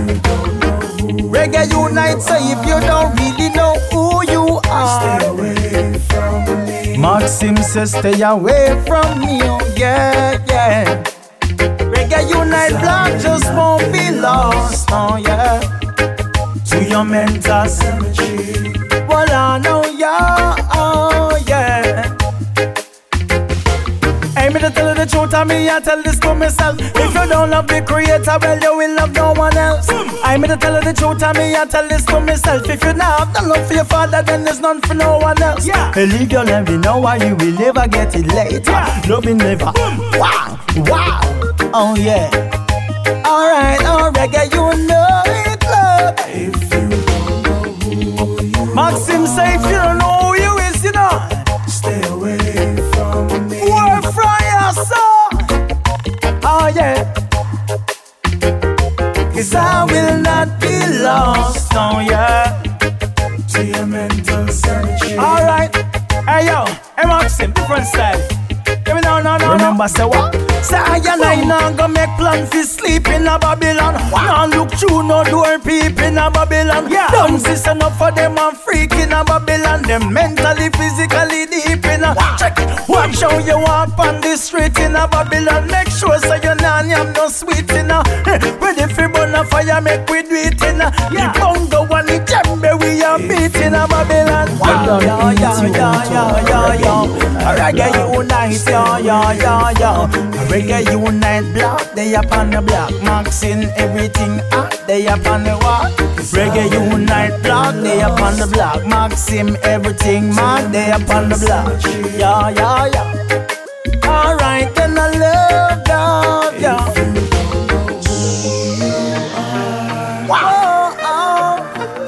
Reggae 1.29 1.67
unite, 1.69 2.21
so 2.21 2.35
if 2.37 2.59
you 2.65 2.79
don't 2.87 3.11
really 3.19 3.49
know 3.53 3.75
who 3.91 4.23
you 4.31 4.59
are, 4.69 5.19
Maxim 6.99 7.55
says, 7.57 7.91
stay 7.91 8.21
away 8.21 8.81
from 8.85 9.19
me, 9.21 9.39
oh 9.43 9.59
yeah, 9.77 10.33
yeah. 10.47 11.03
Reggae 11.93 12.29
unite, 12.29 12.75
blog 12.81 13.21
just 13.21 13.45
won't 13.53 13.91
be 13.93 14.11
lost, 14.11 14.89
oh 14.91 15.15
yeah. 15.15 15.59
To 16.69 16.83
your 16.83 17.05
mental 17.05 17.67
cemetery. 17.67 18.73
Well, 19.07 19.31
I 19.31 19.59
know, 19.59 19.85
yeah, 19.85 20.55
oh 20.73 21.08
truth, 25.09 25.33
I 25.33 25.43
me 25.43 25.69
I 25.69 25.79
tell 25.79 26.01
this 26.03 26.19
to 26.19 26.33
myself. 26.35 26.77
If 26.79 27.13
you 27.13 27.27
don't 27.27 27.49
love 27.49 27.67
the 27.67 27.81
creator, 27.81 28.37
well, 28.41 28.59
you 28.59 28.77
will 28.77 28.95
love 28.95 29.13
no 29.13 29.33
one 29.33 29.57
else. 29.57 29.87
I 30.23 30.37
me 30.37 30.47
to 30.47 30.57
tell 30.57 30.75
you 30.75 30.81
the 30.81 30.93
truth, 30.93 31.23
I 31.23 31.33
me 31.33 31.55
I 31.55 31.65
tell 31.65 31.87
this 31.87 32.05
to 32.05 32.19
myself. 32.19 32.69
If 32.69 32.83
you 32.83 32.93
not 32.93 33.19
have 33.19 33.33
the 33.33 33.41
love 33.47 33.67
for 33.67 33.73
your 33.73 33.85
father, 33.85 34.21
then 34.21 34.43
there's 34.43 34.59
none 34.59 34.81
for 34.81 34.93
no 34.93 35.17
one 35.17 35.41
else. 35.41 35.65
Yeah. 35.67 35.91
Love, 35.95 36.69
you 36.69 36.77
know 36.77 36.99
why 36.99 37.17
you 37.17 37.35
will 37.35 37.53
never 37.59 37.87
get 37.87 38.15
it 38.15 38.27
later. 38.27 38.71
Yeah. 38.71 39.01
Loving 39.07 39.37
never. 39.37 39.71
Wow, 40.19 40.59
wow, 40.75 41.21
oh 41.73 41.95
yeah. 41.97 42.29
Alright, 43.25 43.83
alright, 43.85 44.31
yeah, 44.31 44.43
you 44.43 44.87
know 44.87 45.21
it, 45.25 45.63
love. 45.63 46.15
If 46.29 46.73
you 46.73 46.89
don't 46.89 47.43
know 47.43 47.63
who 47.83 48.65
you 48.65 48.75
Maxim 48.75 49.25
say 49.27 49.55
if 49.55 49.63
you 49.65 49.71
don't 49.71 49.98
lost, 61.19 61.71
oh 61.73 61.99
yeah. 61.99 62.61
To 63.53 63.65
your 63.65 63.85
mental 63.85 64.47
sanity. 64.47 65.17
Alright. 65.17 65.75
Hey 66.27 66.45
yo, 66.47 66.65
hey 66.97 67.07
Maxim, 67.07 67.51
different 67.53 67.85
style. 67.87 68.21
Give 68.85 68.95
me 68.95 69.01
now, 69.01 69.19
now, 69.21 69.37
now. 69.37 69.53
Remember, 69.53 69.87
say 69.87 70.05
what? 70.05 70.33
Say 70.63 70.77
I 70.77 70.97
and 70.97 71.23
I 71.23 71.43
now 71.43 71.71
go 71.71 71.87
make 71.87 72.09
plan 72.17 72.45
for 72.47 72.63
sleep 72.63 73.07
in 73.07 73.27
a 73.27 73.39
Babylon. 73.39 73.93
Now 74.11 74.45
look 74.45 74.71
through 74.71 75.03
no 75.03 75.23
door 75.23 75.57
peep 75.59 75.99
in 75.99 76.17
a 76.17 76.29
Babylon. 76.29 76.91
Yeah. 76.91 77.09
Don't 77.11 77.39
see 77.39 77.69
enough 77.69 77.97
for 77.97 78.11
them 78.11 78.37
and 78.37 78.57
freak 78.57 78.91
in 78.93 79.11
a 79.13 79.23
Babylon. 79.23 79.83
Them 79.83 80.13
mentally, 80.13 80.69
physically 80.69 81.45
deep 81.47 81.85
in 81.85 82.03
a. 82.03 82.13
Check 82.37 82.59
it. 82.59 82.89
Watch 82.89 83.21
how 83.21 83.37
you 83.39 83.57
walk 83.59 83.97
on 83.99 84.21
the 84.21 84.35
street 84.37 84.77
in 84.79 84.95
a 84.95 85.07
Babylon. 85.07 85.67
Make 85.67 85.89
sure 85.89 86.17
so 86.19 86.35
you 86.35 86.55
not 86.55 86.85
am 86.85 87.13
no 87.13 87.27
sweet 87.29 87.69
in 87.71 87.91
a. 87.91 88.03
Ready 88.61 88.93
for 88.93 89.07
burn 89.09 89.33
a 89.35 89.43
fire, 89.45 89.81
make 89.81 90.07
we 90.09 90.23
do 90.23 90.35
it. 90.35 90.58
Yeah. 90.79 91.33
The 91.33 91.39
bongo 91.39 91.93
and 91.93 92.07
the 92.07 92.19
djembe 92.23 92.71
we 92.79 93.03
are 93.03 93.19
beating 93.19 93.75
a 93.75 93.87
Babylon. 93.87 94.57
Wow. 94.59 94.99
Yeah, 95.01 95.31
yeah, 95.31 95.63
yeah, 95.67 96.11
yeah, 96.11 96.49
yeah, 96.49 96.73
yeah. 96.83 97.29
Reggae 97.59 98.13
unite, 98.13 98.65
yeah, 98.67 98.97
yeah, 98.99 99.31
yeah, 99.33 99.71
yeah. 99.79 100.47
Reggae 100.49 100.91
unite 100.91 101.53
block, 101.53 101.93
they 101.95 102.15
up 102.15 102.31
on 102.31 102.49
the 102.51 102.61
block. 102.61 102.91
Maxing 103.01 103.71
everything 103.77 104.39
up, 104.51 104.73
they 104.87 105.07
up 105.07 105.25
on 105.27 105.43
the 105.43 105.57
walk. 105.61 105.91
Reggae 106.31 106.71
unite 106.71 107.41
block, 107.43 107.75
they 107.75 108.01
up 108.01 108.19
on 108.21 108.37
the 108.37 108.47
block. 108.47 108.85
Maxim 108.85 109.57
everything 109.63 110.33
mad, 110.35 110.71
they 110.71 110.91
up 110.91 111.09
on 111.09 111.29
the 111.29 111.37
block. 111.37 111.83
Yeah, 112.17 112.49
yeah, 112.49 112.85
yeah. 112.93 113.48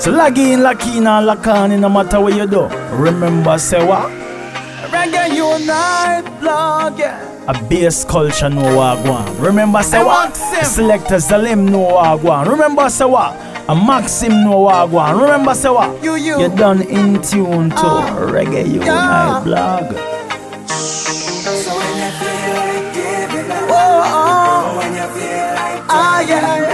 So 0.02 0.10
log 0.10 0.36
in, 0.40 0.64
lock 0.64 0.84
in, 0.88 1.06
and 1.06 1.26
lock 1.28 1.46
on, 1.46 1.80
no 1.80 1.88
matter 1.88 2.20
what 2.20 2.34
you 2.36 2.48
do. 2.48 2.64
Remember, 2.90 3.60
say 3.60 3.86
what? 3.86 4.10
Reggae 4.90 5.36
unite 5.36 6.26
block, 6.40 6.98
yeah. 6.98 7.28
A 7.48 7.54
bass 7.70 8.04
culture 8.04 8.50
no 8.50 8.62
go. 9.04 9.24
Remember 9.40 9.84
say 9.84 10.04
what? 10.04 10.36
Selectors 10.36 11.28
Zalim 11.28 11.70
know 11.70 11.80
what 11.80 12.22
go 12.24 12.32
on. 12.32 12.48
Remember 12.50 12.90
say 12.90 13.06
what? 13.06 13.34
A 13.70 13.76
Maxim 13.76 14.44
no 14.44 14.66
go. 14.88 15.14
Remember 15.22 15.54
say 15.54 15.70
what? 15.70 16.04
You 16.04 16.16
you. 16.16 16.40
You 16.42 16.50
done 16.50 16.82
in 16.82 17.22
tune 17.22 17.70
to 17.70 17.86
uh, 17.86 18.32
Reggae 18.32 18.66
Unite 18.74 18.86
yeah. 18.88 19.42
blog. 19.44 19.84
So 20.66 21.78
when 21.78 21.98
you 22.02 22.12
feel 22.18 22.54
like 22.58 22.94
giving 22.94 23.52
up, 23.52 23.70
oh, 23.70 24.02
oh. 24.18 24.78
when 24.78 24.94
you 24.96 25.08
feel 25.14 25.48
like 25.54 25.84
ah 25.90 26.22
yeah, 26.28 26.71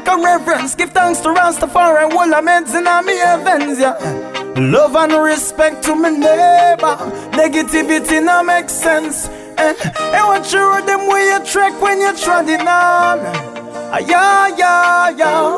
like 0.00 0.18
a 0.18 0.22
reverence, 0.22 0.74
give 0.74 0.90
thanks 0.90 1.20
to 1.20 1.28
Rastafari 1.28 2.04
and 2.04 2.12
all 2.12 2.42
meds 2.42 2.76
in 2.76 2.84
my 2.84 3.02
heavens, 3.12 3.78
yeah. 3.78 3.96
Love 4.56 4.96
and 4.96 5.12
respect 5.12 5.82
to 5.84 5.94
my 5.94 6.10
neighbor. 6.10 6.96
Negativity 7.32 8.22
no 8.24 8.42
make 8.42 8.68
sense. 8.68 9.28
And, 9.58 9.76
and 9.80 10.26
what 10.26 10.52
you 10.52 10.86
them 10.86 11.08
way 11.08 11.28
you 11.28 11.44
track 11.44 11.80
when 11.80 12.00
you're 12.00 12.16
treading 12.16 12.60
on. 12.60 13.20
Ah, 13.92 13.98
yeah, 13.98 14.48
yeah, 14.56 15.10
yeah. 15.10 15.56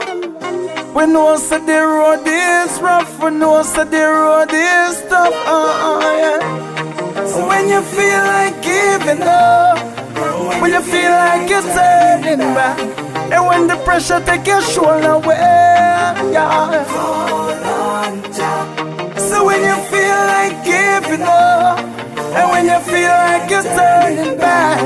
We 0.95 1.07
know 1.07 1.37
say 1.37 1.59
the 1.65 1.81
road 1.81 2.27
is 2.27 2.81
rough, 2.81 3.23
we 3.23 3.31
know 3.31 3.63
say 3.63 3.85
the 3.85 4.03
road 4.03 4.51
is 4.53 5.01
tough, 5.09 5.35
uh, 5.47 5.89
uh, 5.89 6.17
yeah. 6.23 7.47
When 7.49 7.69
you 7.69 7.81
feel 7.81 8.23
like 8.35 8.63
giving 8.63 9.23
up, 9.23 9.79
when 10.61 10.73
you 10.73 10.83
feel 10.83 11.11
like 11.11 11.49
you're 11.49 11.63
turning 11.63 12.39
back, 12.55 13.12
and 13.33 13.47
when 13.47 13.67
the 13.67 13.77
pressure 13.85 14.21
take 14.25 14.47
your 14.47 14.61
shoulder 14.63 15.13
away, 15.13 15.39
yeah. 16.37 16.85
So 19.17 19.45
when 19.47 19.61
you 19.69 19.77
feel 19.91 20.21
like 20.35 20.57
giving 20.65 21.23
up, 21.23 21.79
and 22.39 22.47
when 22.53 22.65
you 22.67 22.79
feel 22.93 23.15
like 23.29 23.51
you're 23.51 23.63
turning 23.63 24.37
back, 24.39 24.81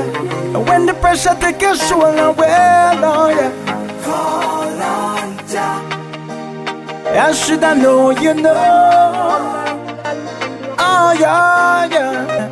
and 0.55 0.67
when 0.67 0.85
the 0.85 0.93
pressure 0.95 1.35
take 1.39 1.61
your 1.61 1.75
shoulder 1.75 2.31
away, 2.33 2.47
oh 3.03 3.29
yeah. 3.29 3.51
Call 4.03 4.81
on 4.81 5.47
Jah. 5.47 5.83
I 7.19 7.33
should 7.33 7.63
I 7.63 7.73
know 7.73 8.11
you 8.11 8.33
know. 8.33 8.53
Oh 10.79 11.13
yeah, 11.19 11.85
yeah. 11.85 12.49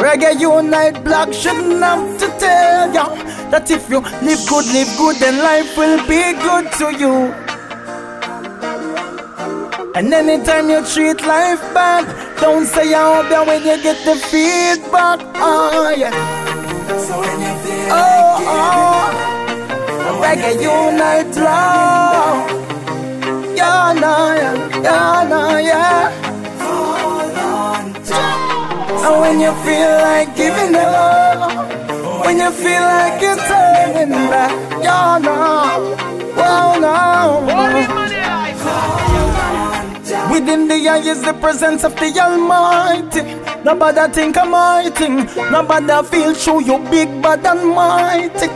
Reggae 0.00 0.40
Unite 0.40 1.04
Blog 1.04 1.32
shouldn't 1.32 1.82
have 1.82 2.18
to 2.18 2.26
tell 2.38 2.92
ya 2.94 3.23
that 3.50 3.70
if 3.70 3.88
you 3.88 4.00
live 4.00 4.42
good, 4.48 4.66
live 4.72 4.96
good, 4.96 5.16
then 5.16 5.38
life 5.38 5.76
will 5.76 5.98
be 6.06 6.32
good 6.40 6.72
to 6.78 6.86
you. 6.96 7.32
And 9.94 10.12
anytime 10.12 10.68
you 10.70 10.84
treat 10.86 11.20
life 11.22 11.60
bad, 11.72 12.04
don't 12.40 12.66
say 12.66 12.90
you're 12.90 13.22
there 13.28 13.44
when 13.44 13.60
you 13.62 13.82
get 13.82 14.04
the 14.04 14.16
feedback. 14.16 15.20
Oh 15.36 15.94
yeah. 15.96 16.10
So 16.98 17.20
when 17.20 17.40
you 17.40 17.54
feel 17.62 17.88
oh, 17.90 18.38
oh, 20.06 20.20
Reggae 20.22 20.60
Unite 20.60 21.32
Blog 21.34 22.64
yeah, 23.56 23.92
nah, 23.92 24.34
yeah, 24.34 24.82
yeah, 24.82 25.28
nah, 25.28 25.56
yeah. 25.58 26.34
And 29.04 29.20
when 29.20 29.40
you 29.40 29.52
feel 29.64 29.92
like 30.02 30.34
giving 30.36 30.74
up, 30.74 31.83
when 32.24 32.38
you 32.38 32.50
feel 32.50 32.82
like 32.82 33.20
you're 33.20 33.36
turning 33.36 34.10
back, 34.30 34.50
you're 34.82 35.20
no, 35.20 35.94
well, 36.36 36.80
no. 36.80 37.04
Within 40.32 40.66
the 40.68 40.88
eye 40.88 40.98
is 40.98 41.22
the 41.22 41.32
presence 41.34 41.84
of 41.84 41.94
the 41.96 42.18
Almighty. 42.18 43.22
Nobody 43.64 44.12
think 44.12 44.36
I'm 44.36 44.50
mighty. 44.50 45.08
Nobody 45.50 46.08
feel 46.08 46.34
true, 46.34 46.62
you 46.62 46.78
big 46.90 47.22
bad 47.22 47.46
and 47.46 47.68
mighty. 47.68 48.48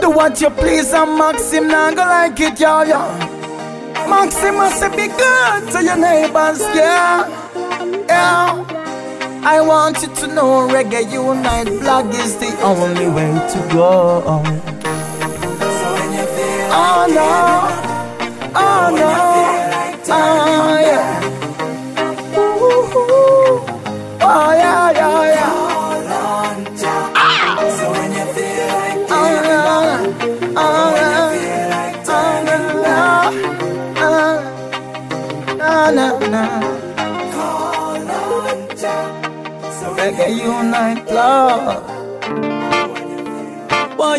Do 0.00 0.10
what 0.10 0.40
you 0.40 0.50
please, 0.50 0.92
and 0.92 1.16
Maxim, 1.18 1.68
not 1.68 1.94
go 1.94 2.02
like 2.02 2.40
it, 2.40 2.58
yeah, 2.60 2.84
yeah. 2.84 4.06
Maximus, 4.08 4.80
be 4.96 5.08
good 5.08 5.72
to 5.72 5.84
your 5.84 5.96
neighbors, 5.96 6.60
yeah. 6.74 7.26
Yeah. 8.08 8.75
I 9.48 9.60
want 9.60 10.02
you 10.02 10.08
to 10.12 10.26
know 10.26 10.66
Reggae 10.66 11.08
Unite 11.12 11.68
blog 11.80 12.12
is 12.12 12.36
the 12.36 12.50
only 12.62 13.08
way 13.08 13.30
to 13.52 13.58
go. 13.72 14.22
Oh 16.74 17.06
no, 17.14 17.30
oh 18.56 18.90
no, 19.00 19.10
oh 20.10 20.78
yeah. 20.82 21.20
Oh 24.20 24.50
yeah, 24.52 24.90
yeah, 24.90 25.34
yeah. 25.34 25.66
na 35.94 36.18
na. 36.28 36.85
Reggae 39.94 40.36
unite 40.36 41.06
love. 41.12 41.82
Boy, 43.96 44.18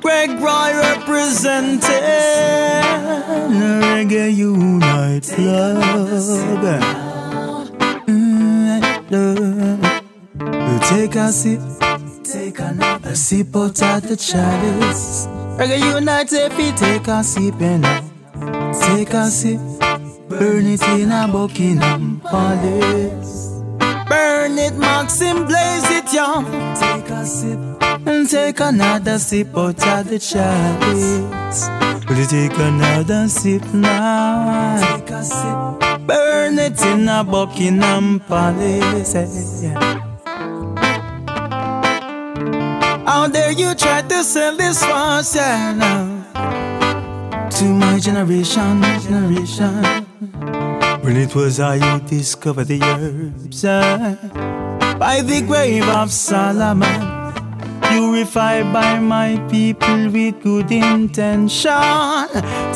Greg 0.00 0.30
Roy 0.40 0.72
representing 0.72 1.80
Reggae 3.82 4.34
Unite 4.36 5.26
Club. 5.34 6.62
Mm, 8.06 8.80
take 10.88 11.16
a 11.16 11.32
sip, 11.32 11.60
take 12.22 12.58
another 12.60 13.16
sip 13.16 13.56
out 13.56 13.82
of 13.82 14.02
the 14.08 14.16
chalice. 14.16 15.26
Reggae 15.58 15.78
unite 15.94 16.32
if 16.32 16.58
you 16.58 16.72
take 16.72 17.08
a 17.08 17.24
sip 17.24 17.60
and 17.60 17.84
take 18.80 19.12
a 19.12 19.26
sip. 19.28 19.75
Burn 20.28 20.66
it 20.66 20.82
in 20.88 21.12
a 21.12 21.28
Buckingham 21.28 22.20
Palace. 22.20 23.62
Burn 24.08 24.58
it, 24.58 24.74
Maxim, 24.74 25.46
blaze 25.46 25.88
it, 25.90 26.12
young. 26.12 26.44
Take 26.74 27.08
a 27.10 27.24
sip 27.24 27.58
and 28.06 28.28
take 28.28 28.58
another 28.58 29.20
sip 29.20 29.56
out 29.56 29.86
of 29.86 30.10
the 30.10 30.18
chalice. 30.18 31.68
Will 32.08 32.18
you 32.18 32.26
take 32.26 32.58
another 32.58 33.28
sip 33.28 33.62
now? 33.72 34.96
Take 34.96 35.10
a 35.10 35.22
sip. 35.22 36.06
Burn 36.06 36.58
it 36.58 36.80
in 36.82 37.08
a 37.08 37.22
Buckingham 37.22 38.18
Palace. 38.20 39.62
Yeah. 39.62 40.02
How 43.06 43.28
dare 43.28 43.52
you 43.52 43.76
try 43.76 44.02
to 44.02 44.24
sell 44.24 44.56
this 44.56 44.82
once, 44.82 45.36
yeah, 45.36 45.72
now 45.72 46.16
To 47.56 47.64
my 47.64 47.98
generation, 47.98 48.82
generation 49.00 50.04
When 51.02 51.16
it 51.16 51.34
was 51.34 51.58
I 51.58 51.78
who 51.78 52.06
discovered 52.06 52.64
the 52.64 52.82
herbs, 52.82 53.64
yeah 53.64 54.16
By 54.98 55.22
the 55.22 55.40
grave 55.40 55.88
of 55.88 56.12
Solomon 56.12 57.32
Purified 57.80 58.72
by 58.74 58.98
my 58.98 59.38
people 59.50 60.10
with 60.10 60.42
good 60.42 60.70
intention 60.70 62.28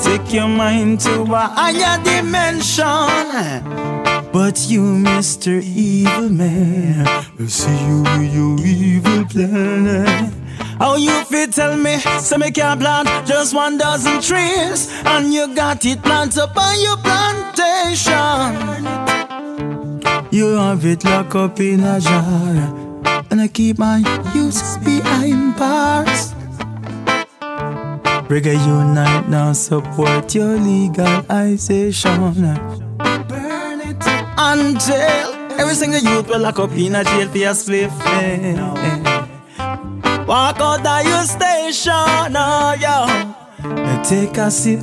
Take 0.02 0.32
your 0.32 0.48
mind 0.48 1.00
to 1.00 1.24
a 1.24 1.46
higher 1.58 2.02
dimension 2.02 3.90
but 4.32 4.70
you, 4.70 4.80
Mr. 4.80 5.60
Evil 5.60 6.28
Man, 6.28 7.04
I 7.04 7.46
see 7.46 7.84
you 7.84 8.02
with 8.02 8.32
your 8.32 8.60
evil 8.64 9.24
plan. 9.24 10.32
How 10.80 10.96
you 10.96 11.12
fit 11.24 11.52
tell 11.52 11.76
me, 11.76 11.98
so 11.98 12.38
me 12.38 12.50
can't 12.50 12.80
plant 12.80 13.06
just 13.26 13.54
one 13.54 13.76
dozen 13.76 14.22
trees, 14.22 14.88
and 15.04 15.30
you 15.30 15.54
got 15.54 15.84
it 15.84 16.02
planted 16.02 16.40
up 16.40 16.56
on 16.56 16.80
your 16.80 16.96
plantation. 16.96 18.80
You 20.32 20.56
have 20.56 20.86
it 20.86 21.04
locked 21.04 21.34
up 21.34 21.60
in 21.60 21.80
a 21.80 22.00
jar, 22.00 23.24
and 23.30 23.42
I 23.42 23.48
keep 23.48 23.78
my 23.78 23.98
youth 24.34 24.82
behind 24.82 25.54
bars. 25.58 26.32
Reggae 28.30 28.56
Unite 28.66 29.28
now 29.28 29.52
support 29.52 30.34
your 30.34 30.56
legalization 30.56 32.22
Burn 33.28 33.80
it 33.82 34.00
jail. 34.80 35.34
Every 35.60 35.74
single 35.74 36.00
youth 36.00 36.26
will 36.26 36.40
lock 36.40 36.58
up 36.58 36.72
in 36.72 36.94
a 36.94 37.04
jail 37.04 37.28
for 37.28 37.36
a 37.36 37.52
spliff. 37.52 38.99
Walk 40.30 40.60
out 40.60 40.86
of 40.86 41.06
your 41.08 41.24
station, 41.24 41.92
oh 42.36 42.76
yo. 42.78 44.04
Take 44.04 44.36
a 44.36 44.48
sip, 44.48 44.78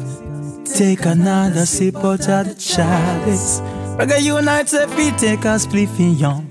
take 0.66 1.06
another 1.06 1.66
sip 1.66 1.96
out 1.96 2.28
of 2.28 2.48
the 2.50 2.56
chalice. 2.60 3.62
Reggae 3.96 4.24
unite 4.24 4.74
if 4.74 4.98
we 4.98 5.12
take 5.12 5.46
a 5.46 5.56
spliff 5.56 5.98
in 6.02 6.16
young. 6.18 6.46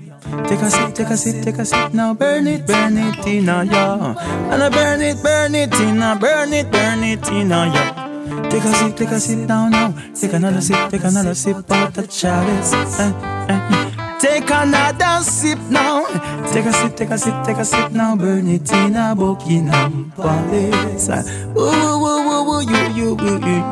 Take 0.47 0.61
a 0.61 0.71
sip, 0.71 0.95
take 0.95 1.09
a 1.09 1.15
sip, 1.15 1.43
take 1.43 1.59
a 1.59 1.65
sip 1.65 1.93
now. 1.93 2.15
Burn 2.15 2.47
it, 2.47 2.65
burn 2.65 2.97
it 2.97 3.27
in 3.27 3.47
a 3.49 3.65
yo. 3.65 4.15
And 4.51 4.63
I 4.63 4.69
burn 4.69 5.01
it, 5.03 5.21
burn 5.21 5.53
it 5.53 5.79
in 5.79 6.01
a, 6.01 6.17
burn 6.19 6.51
it, 6.53 6.71
burn 6.71 7.03
it 7.03 7.27
in 7.29 7.51
a 7.51 7.67
yo. 7.67 8.49
Take 8.49 8.63
a 8.63 8.73
sip, 8.73 8.95
take 8.95 9.11
a 9.11 9.19
sip 9.19 9.47
down 9.47 9.69
now. 9.69 9.93
Take 10.19 10.33
another 10.33 10.59
sip, 10.59 10.89
take 10.89 11.03
another 11.03 11.35
sip 11.35 11.69
out 11.69 11.93
the 11.93 12.07
chalice. 12.07 12.73
Eh, 12.73 13.13
eh. 13.49 13.96
Take 14.19 14.49
another 14.49 15.23
sip 15.23 15.59
now. 15.69 16.05
Take 16.51 16.65
a 16.65 16.73
sip, 16.73 16.95
take 16.95 17.11
a 17.11 17.17
sip, 17.17 17.43
take 17.45 17.57
a 17.57 17.65
sip 17.65 17.91
now. 17.91 18.15
Burn 18.15 18.47
it 18.47 18.71
in 18.71 18.95
a 18.95 19.13
Buckingham 19.15 20.11
Palace. 20.15 21.09
Ooh, 21.09 21.59
ooh, 21.59 22.05
ooh, 22.05 22.29
ooh, 22.29 22.49
ooh, 22.49 22.61
you, 22.61 22.81
you, 22.97 23.17
you, 23.21 23.35
you. 23.45 23.63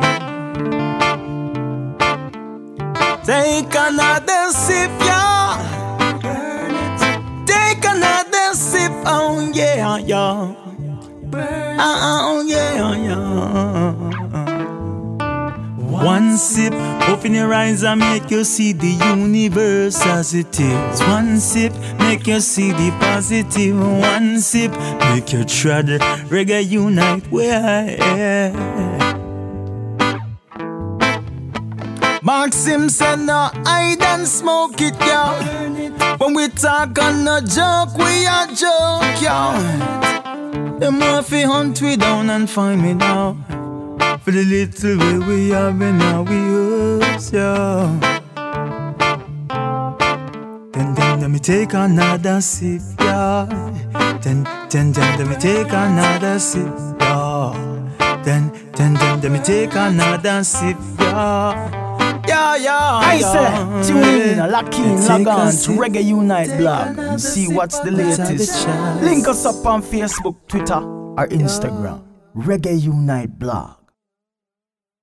Take 3.25 3.73
another 3.73 4.51
sip, 4.51 4.91
yeah. 5.01 5.57
Take 7.47 7.83
another 7.83 8.53
sip, 8.53 8.91
oh 9.07 9.51
yeah, 9.51 9.97
yeah. 9.97 10.53
Ah, 11.33 11.79
ah, 11.79 12.19
oh 12.29 12.41
yeah, 12.45 12.95
yeah. 12.95 14.24
One 16.05 16.37
sip, 16.37 16.71
open 17.09 17.33
your 17.33 17.51
eyes 17.51 17.83
and 17.83 17.99
make 17.99 18.29
you 18.29 18.43
see 18.43 18.73
the 18.73 18.91
universe 19.17 20.05
as 20.05 20.35
it 20.35 20.59
is. 20.59 20.99
One 21.01 21.39
sip, 21.39 21.73
make 21.97 22.27
you 22.27 22.39
see 22.41 22.71
the 22.73 22.91
positive. 22.99 23.75
One 23.79 24.39
sip, 24.39 24.71
make 25.09 25.33
you 25.33 25.43
try 25.45 25.81
tread 25.81 26.01
reggae 26.29 26.69
unite 26.69 27.25
where 27.31 27.59
I 27.59 27.89
am. 28.05 28.75
Maxim 32.21 32.87
said 32.89 33.21
no 33.21 33.49
hide 33.65 34.03
and 34.03 34.27
smoke 34.27 34.79
it, 34.81 34.95
y'all. 35.01 35.41
When 36.19 36.35
we 36.35 36.49
talk 36.49 36.99
on 36.99 37.23
no 37.23 37.41
joke, 37.41 37.97
we 37.97 38.27
are 38.27 38.45
joke, 38.47 39.21
y'all. 39.23 39.59
The 40.77 40.91
Murphy 40.91 41.41
hunt 41.41 41.81
we 41.81 41.95
down 41.95 42.29
and 42.29 42.47
find 42.47 42.79
me 42.79 42.93
now. 42.93 43.44
For 44.25 44.31
the 44.31 44.43
little 44.43 44.97
way 44.97 45.19
we 45.19 45.49
have 45.49 45.77
been 45.77 45.99
now 45.99 46.23
we 46.23 46.33
use 46.33 47.31
yeah. 47.31 47.85
Then 50.73 50.95
then 50.95 51.21
let 51.21 51.29
me 51.29 51.37
take 51.37 51.75
another 51.75 52.41
sip, 52.41 52.81
yeah. 52.99 53.45
Then 54.23 54.43
then 54.71 54.93
then 54.93 55.19
let 55.19 55.27
me 55.27 55.35
take 55.35 55.71
another 55.71 56.39
sip, 56.39 56.73
yeah. 56.99 57.53
Then 58.23 58.51
then 58.73 58.95
then 58.95 59.21
let 59.21 59.31
me 59.31 59.37
take 59.43 59.75
another 59.75 60.43
sip, 60.43 60.77
yeah. 60.99 61.69
Yeah, 62.27 62.55
yeah, 62.55 62.99
I 63.05 63.19
say, 63.19 63.87
tune 63.87 64.03
in, 64.03 64.51
lock 64.51 64.73
in, 64.73 65.05
log 65.05 65.27
on 65.27 65.51
to 65.51 65.71
Reggae 65.77 66.03
Unite 66.03 66.57
blog 66.57 66.97
and 66.97 67.21
see 67.21 67.47
what's 67.47 67.77
the 67.81 67.91
latest. 67.91 68.67
Link 69.03 69.27
us 69.27 69.45
up 69.45 69.63
on 69.67 69.83
Facebook, 69.83 70.47
Twitter, 70.47 70.81
or 70.81 71.27
Instagram. 71.27 72.01
Reggae 72.35 72.81
Unite 72.81 73.37
blog. 73.37 73.84